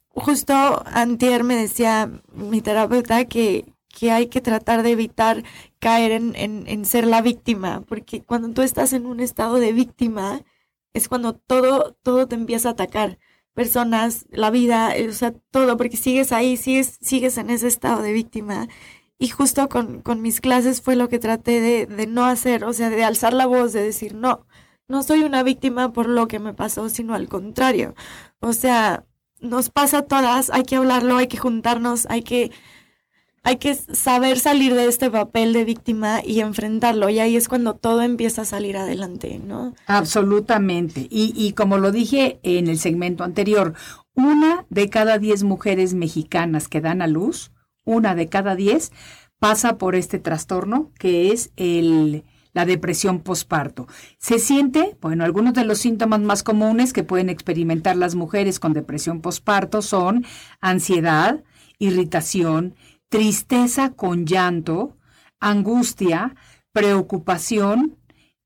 [0.10, 5.44] justo antier me decía mi terapeuta que, que hay que tratar de evitar
[5.80, 9.72] caer en, en, en ser la víctima, porque cuando tú estás en un estado de
[9.72, 10.42] víctima,
[10.94, 13.18] es cuando todo, todo te empieza a atacar.
[13.54, 18.02] Personas, la vida, eh, o sea, todo, porque sigues ahí, sigues, sigues en ese estado
[18.02, 18.68] de víctima.
[19.18, 22.90] Y justo con, mis clases fue lo que traté de, de no hacer, o sea,
[22.90, 24.46] de alzar la voz, de decir, no,
[24.88, 27.96] no soy una víctima por lo que me pasó, sino al contrario.
[28.40, 29.06] O sea,
[29.40, 32.52] nos pasa a todas, hay que hablarlo, hay que juntarnos, hay que
[33.43, 37.10] hay que saber salir de este papel de víctima y enfrentarlo.
[37.10, 39.73] Y ahí es cuando todo empieza a salir adelante, ¿no?
[39.88, 41.08] Absolutamente.
[41.10, 43.73] Y, y como lo dije en el segmento anterior,
[44.13, 47.52] una de cada diez mujeres mexicanas que dan a luz,
[47.86, 48.91] una de cada diez,
[49.39, 53.88] pasa por este trastorno que es el, la depresión posparto.
[54.17, 58.73] Se siente, bueno, algunos de los síntomas más comunes que pueden experimentar las mujeres con
[58.73, 60.25] depresión posparto son
[60.60, 61.43] ansiedad,
[61.78, 62.75] irritación,
[63.10, 64.98] tristeza con llanto,
[65.39, 66.36] angustia,
[66.72, 67.98] preocupación,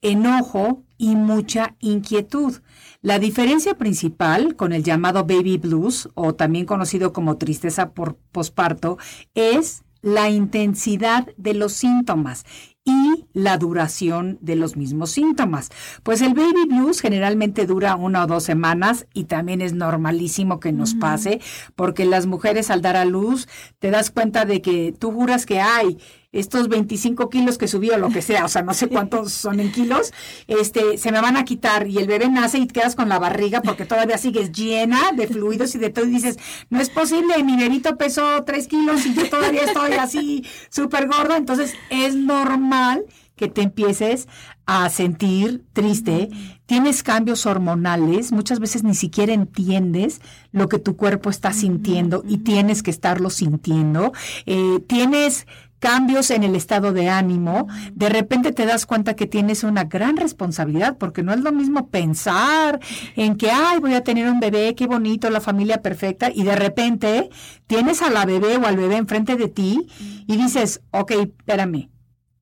[0.01, 2.61] enojo y mucha inquietud.
[3.01, 8.97] La diferencia principal con el llamado baby blues, o también conocido como tristeza por posparto,
[9.33, 12.45] es la intensidad de los síntomas
[12.85, 15.69] y la duración de los mismos síntomas.
[16.03, 20.71] Pues el baby blues generalmente dura una o dos semanas y también es normalísimo que
[20.71, 21.39] nos pase
[21.75, 23.47] porque las mujeres al dar a luz
[23.79, 25.97] te das cuenta de que tú juras que hay
[26.33, 29.71] estos 25 kilos que subió, lo que sea, o sea, no sé cuántos son en
[29.71, 30.11] kilos,
[30.47, 33.61] este, se me van a quitar y el bebé nace y quedas con la barriga
[33.61, 36.37] porque todavía sigues llena de fluidos y de todo y dices,
[36.69, 41.37] no es posible, mi bebito pesó 3 kilos y yo todavía estoy así súper gorda,
[41.37, 43.05] entonces es normal
[43.35, 44.27] que te empieces
[44.65, 46.29] a sentir triste,
[46.65, 50.21] tienes cambios hormonales, muchas veces ni siquiera entiendes
[50.51, 54.13] lo que tu cuerpo está sintiendo y tienes que estarlo sintiendo,
[54.45, 55.47] eh, tienes
[55.83, 60.15] cambios en el estado de ánimo, de repente te das cuenta que tienes una gran
[60.15, 62.79] responsabilidad, porque no es lo mismo pensar
[63.17, 66.55] en que, ay, voy a tener un bebé, qué bonito, la familia perfecta, y de
[66.55, 67.29] repente
[67.67, 69.85] tienes a la bebé o al bebé enfrente de ti
[70.25, 71.89] y dices, ok, espérame,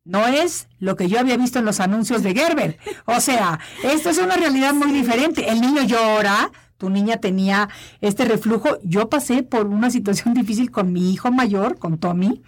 [0.04, 2.78] no es lo que yo había visto en los anuncios de Gerber.
[3.06, 5.50] O sea, esto es una realidad muy diferente.
[5.50, 7.70] El niño llora, tu niña tenía
[8.02, 8.78] este reflujo.
[8.84, 12.44] Yo pasé por una situación difícil con mi hijo mayor, con Tommy,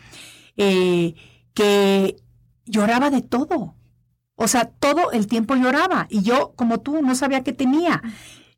[0.58, 1.16] eh,
[1.54, 2.18] que
[2.66, 3.76] lloraba de todo.
[4.36, 6.08] O sea, todo el tiempo lloraba.
[6.10, 8.02] Y yo, como tú, no sabía qué tenía.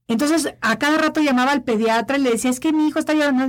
[0.08, 3.14] Entonces, a cada rato llamaba al pediatra y le decía, es que mi hijo está
[3.14, 3.48] llorando.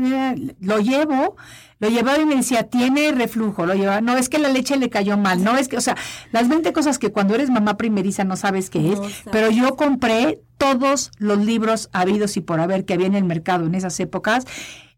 [0.61, 1.37] Lo llevo,
[1.79, 3.67] lo llevaba y me decía, tiene reflujo.
[3.67, 5.45] Lo llevaba, no, es que la leche le cayó mal.
[5.45, 5.97] No, es que, o sea,
[6.33, 8.99] las 20 cosas que cuando eres mamá primeriza no sabes qué es.
[9.31, 13.67] pero yo compré todos los libros habidos y por haber que había en el mercado
[13.67, 14.47] en esas épocas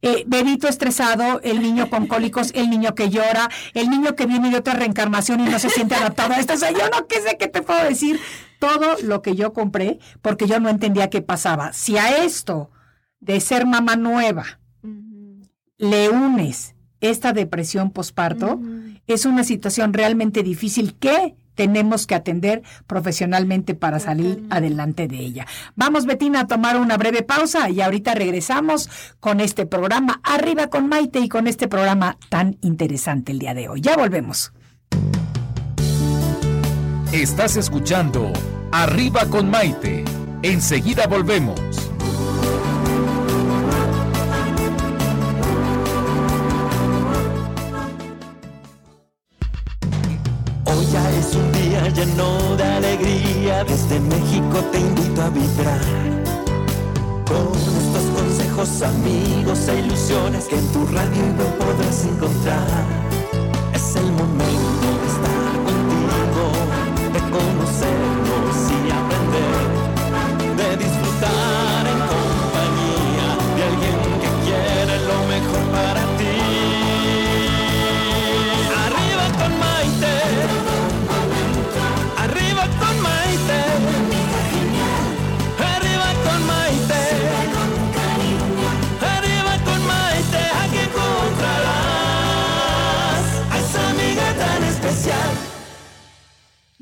[0.00, 4.50] eh, bebito estresado, el niño con cólicos, el niño que llora, el niño que viene
[4.50, 6.54] de otra reencarnación y no se siente adaptado a esto.
[6.54, 8.20] O sea, yo no qué sé qué te puedo decir.
[8.60, 11.72] Todo lo que yo compré, porque yo no entendía qué pasaba.
[11.72, 12.70] Si a esto
[13.20, 14.58] de ser mamá nueva
[15.78, 18.60] le unes esta depresión posparto,
[19.06, 25.44] es una situación realmente difícil que tenemos que atender profesionalmente para salir adelante de ella.
[25.74, 28.88] Vamos, Betina, a tomar una breve pausa y ahorita regresamos
[29.18, 33.68] con este programa Arriba con Maite y con este programa tan interesante el día de
[33.68, 33.80] hoy.
[33.80, 34.52] Ya volvemos.
[37.10, 38.32] Estás escuchando
[38.70, 40.04] Arriba con Maite.
[40.42, 41.87] Enseguida volvemos.
[51.98, 55.80] Lleno de alegría, desde México te invito a vibrar.
[57.26, 63.17] Con estos consejos, amigos e ilusiones que en tu radio no podrás encontrar.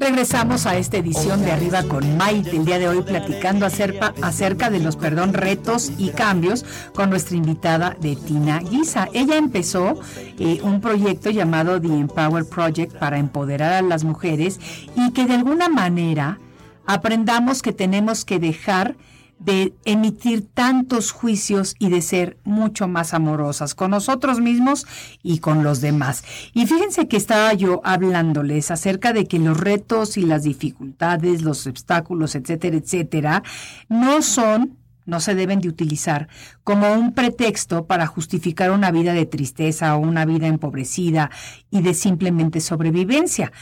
[0.06, 4.70] Regresamos a esta edición de Arriba con Maite, el día de hoy platicando acerca, acerca
[4.70, 9.08] de los, perdón, retos y cambios con nuestra invitada de Tina Guisa.
[9.12, 9.98] Ella empezó
[10.38, 14.60] eh, un proyecto llamado The Empower Project para empoderar a las mujeres
[14.94, 16.38] y que de alguna manera
[16.86, 18.94] aprendamos que tenemos que dejar
[19.38, 24.86] de emitir tantos juicios y de ser mucho más amorosas con nosotros mismos
[25.22, 26.24] y con los demás.
[26.54, 31.66] Y fíjense que estaba yo hablándoles acerca de que los retos y las dificultades, los
[31.66, 33.42] obstáculos, etcétera, etcétera,
[33.88, 36.28] no son no se deben de utilizar
[36.64, 41.30] como un pretexto para justificar una vida de tristeza o una vida empobrecida
[41.70, 43.52] y de simplemente sobrevivencia.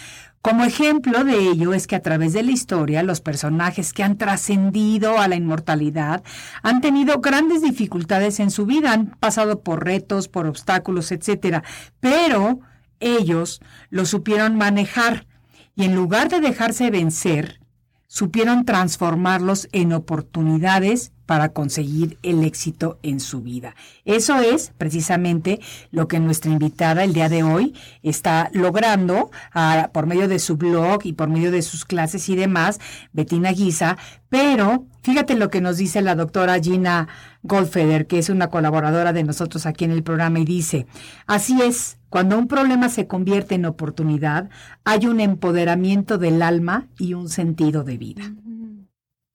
[0.45, 4.19] Como ejemplo de ello es que a través de la historia los personajes que han
[4.19, 6.23] trascendido a la inmortalidad
[6.63, 11.65] han tenido grandes dificultades en su vida, han pasado por retos, por obstáculos, etcétera,
[11.99, 12.61] pero
[13.01, 15.27] ellos lo supieron manejar
[15.75, 17.61] y en lugar de dejarse vencer,
[18.07, 23.75] supieron transformarlos en oportunidades para conseguir el éxito en su vida.
[24.05, 25.61] Eso es precisamente
[25.91, 30.57] lo que nuestra invitada el día de hoy está logrando ah, por medio de su
[30.57, 32.81] blog y por medio de sus clases y demás,
[33.13, 33.97] Betina Guisa,
[34.29, 37.09] pero fíjate lo que nos dice la doctora Gina
[37.43, 40.87] Goldfeder, que es una colaboradora de nosotros aquí en el programa, y dice,
[41.27, 44.49] así es, cuando un problema se convierte en oportunidad,
[44.85, 48.33] hay un empoderamiento del alma y un sentido de vida.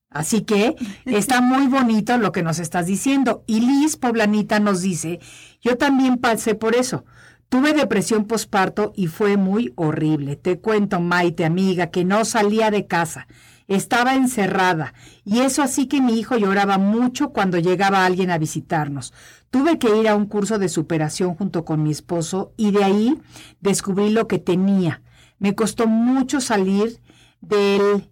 [0.10, 3.44] Así que está muy bonito lo que nos estás diciendo.
[3.46, 5.20] Y Liz Poblanita nos dice,
[5.62, 7.06] yo también pasé por eso,
[7.50, 10.36] Tuve depresión posparto y fue muy horrible.
[10.36, 13.28] Te cuento, Maite, amiga, que no salía de casa.
[13.68, 14.94] Estaba encerrada
[15.26, 19.14] y eso así que mi hijo lloraba mucho cuando llegaba alguien a visitarnos.
[19.50, 23.20] Tuve que ir a un curso de superación junto con mi esposo y de ahí
[23.62, 25.02] descubrí lo que tenía.
[25.40, 27.00] Me costó mucho salir
[27.42, 28.10] del,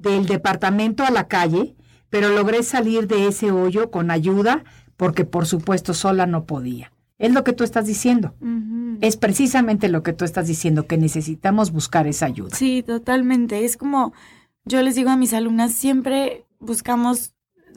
[0.00, 1.74] del departamento a la calle,
[2.08, 4.64] pero logré salir de ese hoyo con ayuda
[4.96, 6.92] porque por supuesto sola no podía.
[7.18, 8.34] Es lo que tú estás diciendo.
[9.00, 12.56] Es precisamente lo que tú estás diciendo, que necesitamos buscar esa ayuda.
[12.56, 13.64] Sí, totalmente.
[13.64, 14.12] Es como
[14.64, 17.34] yo les digo a mis alumnas, siempre buscamos,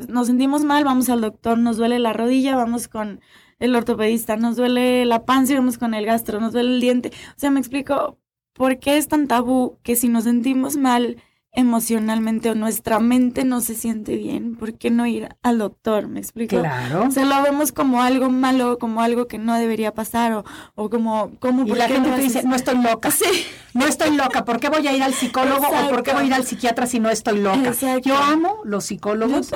[0.08, 3.22] nos sentimos mal, vamos al doctor, nos duele la rodilla, vamos con
[3.60, 7.12] el ortopedista, nos duele la panza vamos con el gastro, nos duele el diente.
[7.30, 8.20] O sea, me explico,
[8.54, 11.18] ¿por qué es tan tabú que si nos sentimos mal,
[11.56, 16.08] emocionalmente o nuestra mente no se siente bien, ¿por qué no ir al doctor?
[16.08, 16.60] ¿Me explico?
[16.60, 17.06] Claro.
[17.08, 20.44] O sea, lo vemos como algo malo, como algo que no debería pasar o,
[20.74, 23.12] o como, como y la gente te dice, no estoy loca.
[23.12, 23.26] Sí.
[23.76, 26.26] No estoy loca, ¿por qué voy a ir al psicólogo o por qué voy a
[26.28, 27.70] ir al psiquiatra si no estoy loca?
[27.70, 28.10] Exacto.
[28.10, 29.52] Yo amo los psicólogos,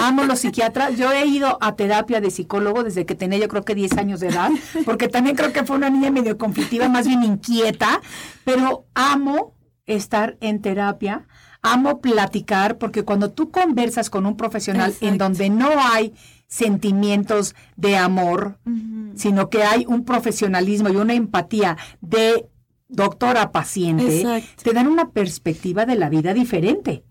[0.00, 0.96] amo los psiquiatras.
[0.96, 4.20] Yo he ido a terapia de psicólogo desde que tenía yo creo que 10 años
[4.20, 4.50] de edad,
[4.84, 8.00] porque también creo que fue una niña medio conflictiva, más bien inquieta,
[8.44, 9.54] pero amo
[9.86, 11.26] estar en terapia
[11.62, 15.06] amo platicar porque cuando tú conversas con un profesional Exacto.
[15.06, 16.12] en donde no hay
[16.48, 18.58] sentimientos de amor,
[19.14, 22.46] sino que hay un profesionalismo y una empatía de
[22.88, 24.62] doctor a paciente, Exacto.
[24.64, 27.04] te dan una perspectiva de la vida diferente.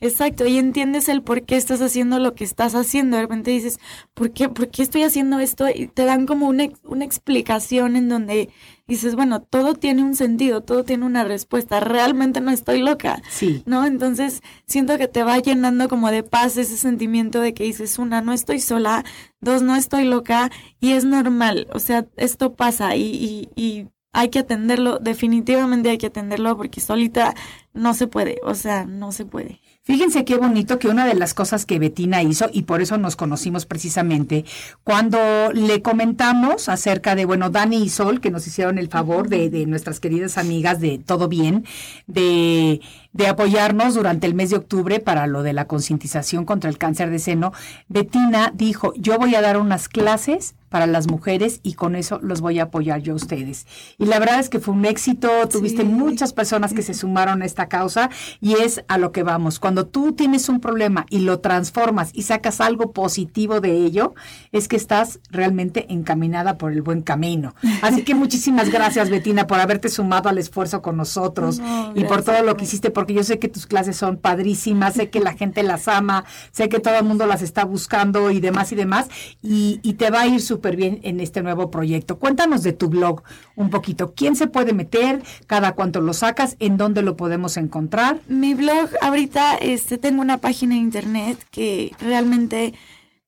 [0.00, 3.16] Exacto, y entiendes el por qué estás haciendo lo que estás haciendo.
[3.16, 3.78] De repente dices,
[4.14, 5.66] ¿por qué, por qué estoy haciendo esto?
[5.68, 8.50] Y te dan como una, una explicación en donde
[8.86, 11.80] dices, bueno, todo tiene un sentido, todo tiene una respuesta.
[11.80, 13.22] Realmente no estoy loca.
[13.28, 13.62] Sí.
[13.66, 13.84] ¿No?
[13.84, 18.22] Entonces siento que te va llenando como de paz ese sentimiento de que dices, una,
[18.22, 19.04] no estoy sola,
[19.40, 20.50] dos, no estoy loca
[20.80, 21.68] y es normal.
[21.72, 26.80] O sea, esto pasa y, y, y hay que atenderlo, definitivamente hay que atenderlo porque
[26.80, 27.34] solita
[27.72, 29.60] no se puede, o sea, no se puede.
[29.88, 33.16] Fíjense qué bonito que una de las cosas que Betina hizo, y por eso nos
[33.16, 34.44] conocimos precisamente,
[34.84, 35.18] cuando
[35.54, 39.64] le comentamos acerca de, bueno, Dani y Sol, que nos hicieron el favor de, de
[39.64, 41.64] nuestras queridas amigas de Todo Bien,
[42.06, 42.82] de,
[43.14, 47.08] de apoyarnos durante el mes de octubre para lo de la concientización contra el cáncer
[47.10, 47.54] de seno,
[47.88, 52.42] Betina dijo, yo voy a dar unas clases para las mujeres y con eso los
[52.42, 53.66] voy a apoyar yo a ustedes.
[53.96, 55.88] Y la verdad es que fue un éxito, tuviste Sí.
[55.88, 58.10] muchas personas que se sumaron a esta causa
[58.42, 59.60] y es a lo que vamos.
[59.60, 64.14] Cuando tú tienes un problema y lo transformas y sacas algo positivo de ello,
[64.52, 67.54] es que estás realmente encaminada por el buen camino.
[67.82, 72.22] Así que muchísimas gracias, Betina, por haberte sumado al esfuerzo con nosotros No, y por
[72.22, 75.34] todo lo que hiciste, porque yo sé que tus clases son padrísimas, sé que la
[75.34, 79.08] gente las ama, sé que todo el mundo las está buscando y demás y demás,
[79.42, 82.18] y, y te va a ir súper bien en este nuevo proyecto.
[82.18, 83.22] Cuéntanos de tu blog
[83.56, 84.14] un poquito.
[84.14, 85.22] ¿Quién se puede meter?
[85.46, 86.56] ¿Cada cuánto lo sacas?
[86.58, 88.20] ¿En dónde lo podemos encontrar?
[88.28, 92.74] Mi blog, ahorita este, tengo una página de internet que realmente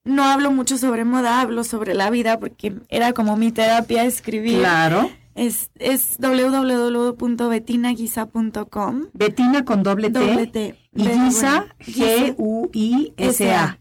[0.03, 4.57] no hablo mucho sobre moda, hablo sobre la vida porque era como mi terapia escribir.
[4.59, 5.11] Claro.
[5.35, 9.05] Es, es www.betinaguisa.com.
[9.13, 10.19] Betina con doble T.
[10.19, 10.75] Doble T.
[10.93, 13.77] Y Guisa, G-U-I-S-A.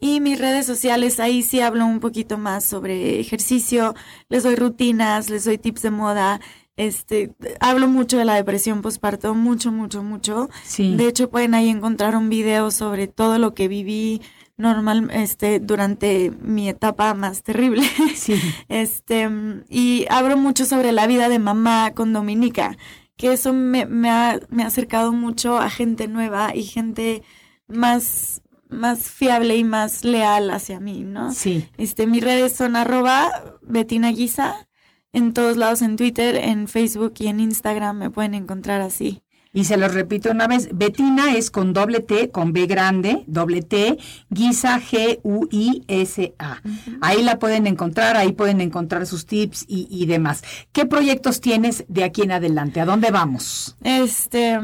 [0.00, 3.96] Y mis redes sociales, ahí sí hablo un poquito más sobre ejercicio,
[4.28, 6.40] les doy rutinas, les doy tips de moda,
[6.78, 10.48] este, hablo mucho de la depresión postparto, mucho, mucho, mucho.
[10.62, 10.94] Sí.
[10.94, 14.22] De hecho, pueden ahí encontrar un video sobre todo lo que viví
[14.56, 17.82] normal, este, durante mi etapa más terrible.
[18.14, 18.34] Sí.
[18.68, 19.28] Este,
[19.68, 22.76] y hablo mucho sobre la vida de mamá con Dominica,
[23.16, 27.24] que eso me, me ha, me ha acercado mucho a gente nueva y gente
[27.66, 31.32] más, más fiable y más leal hacia mí, ¿no?
[31.32, 31.68] Sí.
[31.76, 34.67] Este, mis redes son arroba Betina Guisa,
[35.12, 39.22] en todos lados, en Twitter, en Facebook y en Instagram me pueden encontrar así.
[39.52, 43.62] Y se los repito una vez, Betina es con doble T, con B grande, doble
[43.62, 43.98] T,
[44.28, 46.62] Guisa, G-U-I-S-A.
[47.00, 50.44] Ahí la pueden encontrar, ahí pueden encontrar sus tips y, y demás.
[50.72, 52.80] ¿Qué proyectos tienes de aquí en adelante?
[52.80, 53.76] ¿A dónde vamos?
[53.82, 54.60] Este,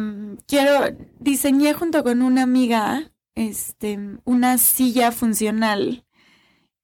[0.47, 6.04] quiero, diseñé junto con una amiga, este, una silla funcional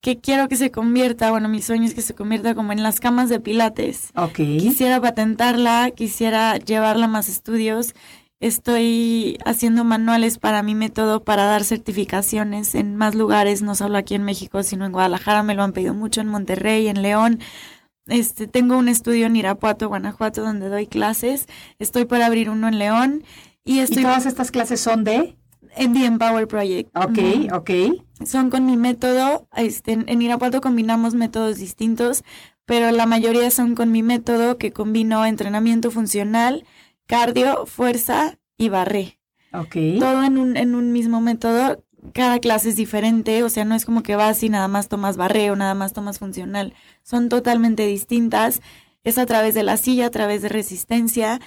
[0.01, 2.99] que quiero que se convierta, bueno, mi sueño es que se convierta como en las
[2.99, 4.09] camas de pilates.
[4.15, 4.35] Ok.
[4.35, 7.93] Quisiera patentarla, quisiera llevarla a más estudios.
[8.39, 14.15] Estoy haciendo manuales para mi método para dar certificaciones en más lugares, no solo aquí
[14.15, 15.43] en México, sino en Guadalajara.
[15.43, 17.39] Me lo han pedido mucho, en Monterrey, en León.
[18.07, 21.45] Este, tengo un estudio en Irapuato, Guanajuato, donde doy clases.
[21.77, 23.23] Estoy por abrir uno en León.
[23.63, 25.37] Y ¿Y estoy todas estas clases son de?
[25.75, 26.89] en The Empower Project.
[26.97, 27.55] Ok, Ujú.
[27.55, 27.69] ok.
[28.25, 29.47] Son con mi método.
[29.55, 32.23] Este, en Irapuato combinamos métodos distintos,
[32.65, 36.65] pero la mayoría son con mi método que combino entrenamiento funcional,
[37.05, 39.19] cardio, fuerza y barré.
[39.53, 39.75] Ok.
[39.99, 41.83] Todo en un, en un mismo método.
[42.13, 45.17] Cada clase es diferente, o sea, no es como que vas y nada más tomas
[45.17, 46.73] barreo, nada más tomas funcional.
[47.03, 48.61] Son totalmente distintas.
[49.03, 51.39] Es a través de la silla, a través de resistencia.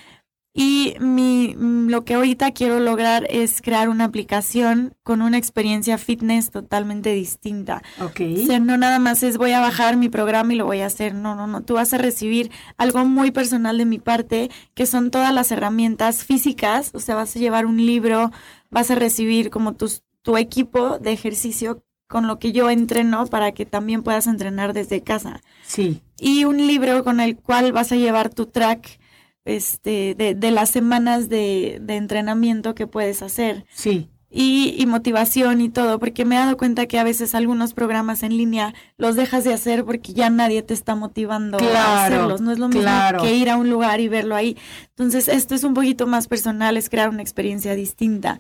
[0.57, 5.99] Y mi, mm, lo que ahorita quiero lograr es crear una aplicación con una experiencia
[5.99, 7.83] fitness totalmente distinta.
[8.01, 8.21] Ok.
[8.41, 10.87] O sea, no nada más es voy a bajar mi programa y lo voy a
[10.87, 11.13] hacer.
[11.13, 11.63] No, no, no.
[11.63, 16.23] Tú vas a recibir algo muy personal de mi parte, que son todas las herramientas
[16.23, 16.93] físicas.
[16.95, 18.31] O sea, vas a llevar un libro,
[18.71, 23.51] vas a recibir como tus, tu equipo de ejercicio con lo que yo entreno para
[23.51, 25.41] que también puedas entrenar desde casa.
[25.67, 26.01] Sí.
[26.21, 29.01] Y un libro con el cual vas a llevar tu track
[29.45, 34.09] este, de, de las semanas de, de entrenamiento que puedes hacer Sí.
[34.31, 38.23] y, y motivación y todo, porque me he dado cuenta que a veces algunos programas
[38.23, 42.41] en línea los dejas de hacer porque ya nadie te está motivando a hacerlos.
[42.41, 43.23] No es lo mismo claro.
[43.23, 44.57] que ir a un lugar y verlo ahí.
[44.89, 48.39] Entonces, esto es un poquito más personal, es crear una experiencia distinta.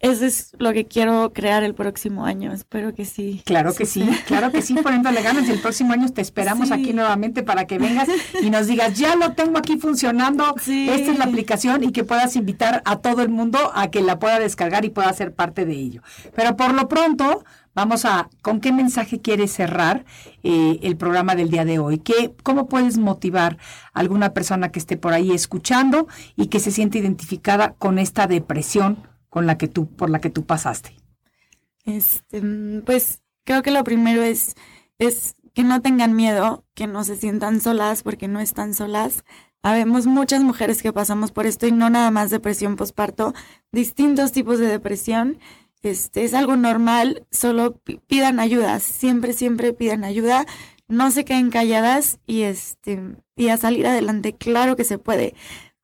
[0.00, 2.52] Eso es lo que quiero crear el próximo año.
[2.54, 3.42] Espero que sí.
[3.44, 5.46] Claro que sí, claro que sí, poniéndole ganas.
[5.46, 6.74] Y el próximo año te esperamos Sí.
[6.74, 8.08] aquí nuevamente para que vengas
[8.42, 10.88] y nos digas, ya lo tengo aquí funcionando, Sí.
[10.88, 14.18] esta es la aplicación y que puedas invitar a todo el mundo a que la
[14.18, 16.02] pueda descargar y pueda ser parte de ello.
[16.34, 17.44] Pero por lo pronto,
[17.74, 20.06] vamos a, ¿con qué mensaje quieres cerrar
[20.42, 21.98] eh, el programa del día de hoy?
[21.98, 23.58] ¿Qué, ¿Cómo puedes motivar
[23.92, 28.26] a alguna persona que esté por ahí escuchando y que se siente identificada con esta
[28.26, 30.96] depresión con la que tú, por la que tú pasaste?
[31.84, 32.42] Este,
[32.84, 34.54] pues creo que lo primero es,
[34.98, 39.24] es que no tengan miedo, que no se sientan solas porque no están solas.
[39.62, 43.34] Habemos muchas mujeres que pasamos por esto y no nada más depresión postparto,
[43.72, 45.38] distintos tipos de depresión.
[45.82, 50.44] Este, es algo normal, solo pi- pidan ayuda, siempre, siempre pidan ayuda,
[50.88, 53.00] no se queden calladas y este,
[53.36, 55.34] y a salir adelante, claro que se puede.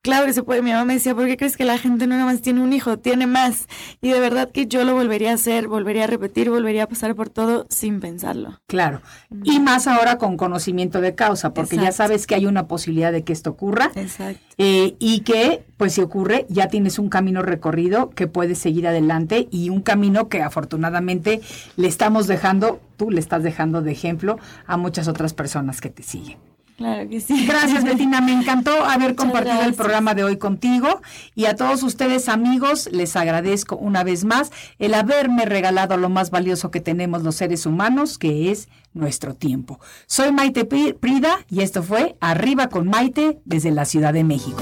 [0.07, 0.61] Claro que se puede.
[0.61, 2.71] Mi mamá me decía, ¿por qué crees que la gente no nada más tiene un
[2.71, 3.67] hijo, tiene más?
[4.01, 7.13] Y de verdad que yo lo volvería a hacer, volvería a repetir, volvería a pasar
[7.13, 8.61] por todo sin pensarlo.
[8.67, 9.01] Claro.
[9.43, 13.25] Y más ahora con conocimiento de causa, porque ya sabes que hay una posibilidad de
[13.25, 14.39] que esto ocurra Exacto.
[14.57, 19.49] eh, y que, pues si ocurre, ya tienes un camino recorrido que puedes seguir adelante
[19.51, 21.41] y un camino que afortunadamente
[21.75, 24.37] le estamos dejando, tú le estás dejando de ejemplo
[24.67, 26.37] a muchas otras personas que te siguen.
[26.77, 27.45] Claro que sí.
[27.47, 28.21] Gracias, Betina.
[28.21, 31.01] Me encantó haber Muchas compartido el programa de hoy contigo.
[31.33, 36.29] Y a todos ustedes, amigos, les agradezco una vez más el haberme regalado lo más
[36.29, 39.79] valioso que tenemos los seres humanos, que es nuestro tiempo.
[40.05, 44.61] Soy Maite Pri- Prida y esto fue Arriba con Maite desde la Ciudad de México.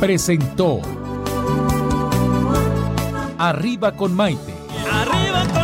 [0.00, 0.80] presentó
[3.38, 4.52] Arriba con Maite.
[4.92, 5.61] Arriba con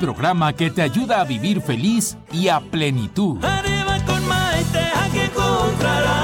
[0.00, 3.44] programa que te ayuda a vivir feliz y a plenitud.
[3.44, 6.16] Arriba con Maite, aquí encontrarás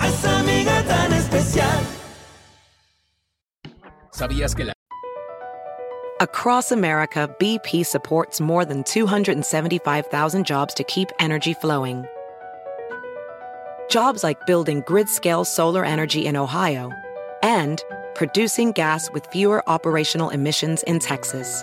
[0.00, 1.78] a esa amiga tan especial.
[4.10, 4.72] ¿Sabías que la
[6.20, 12.04] Across America, BP supports more than 275,000 jobs to keep energy flowing.
[13.88, 16.90] Jobs like building grid scale solar energy in Ohio
[17.44, 17.84] and
[18.16, 21.62] producing gas with fewer operational emissions in Texas.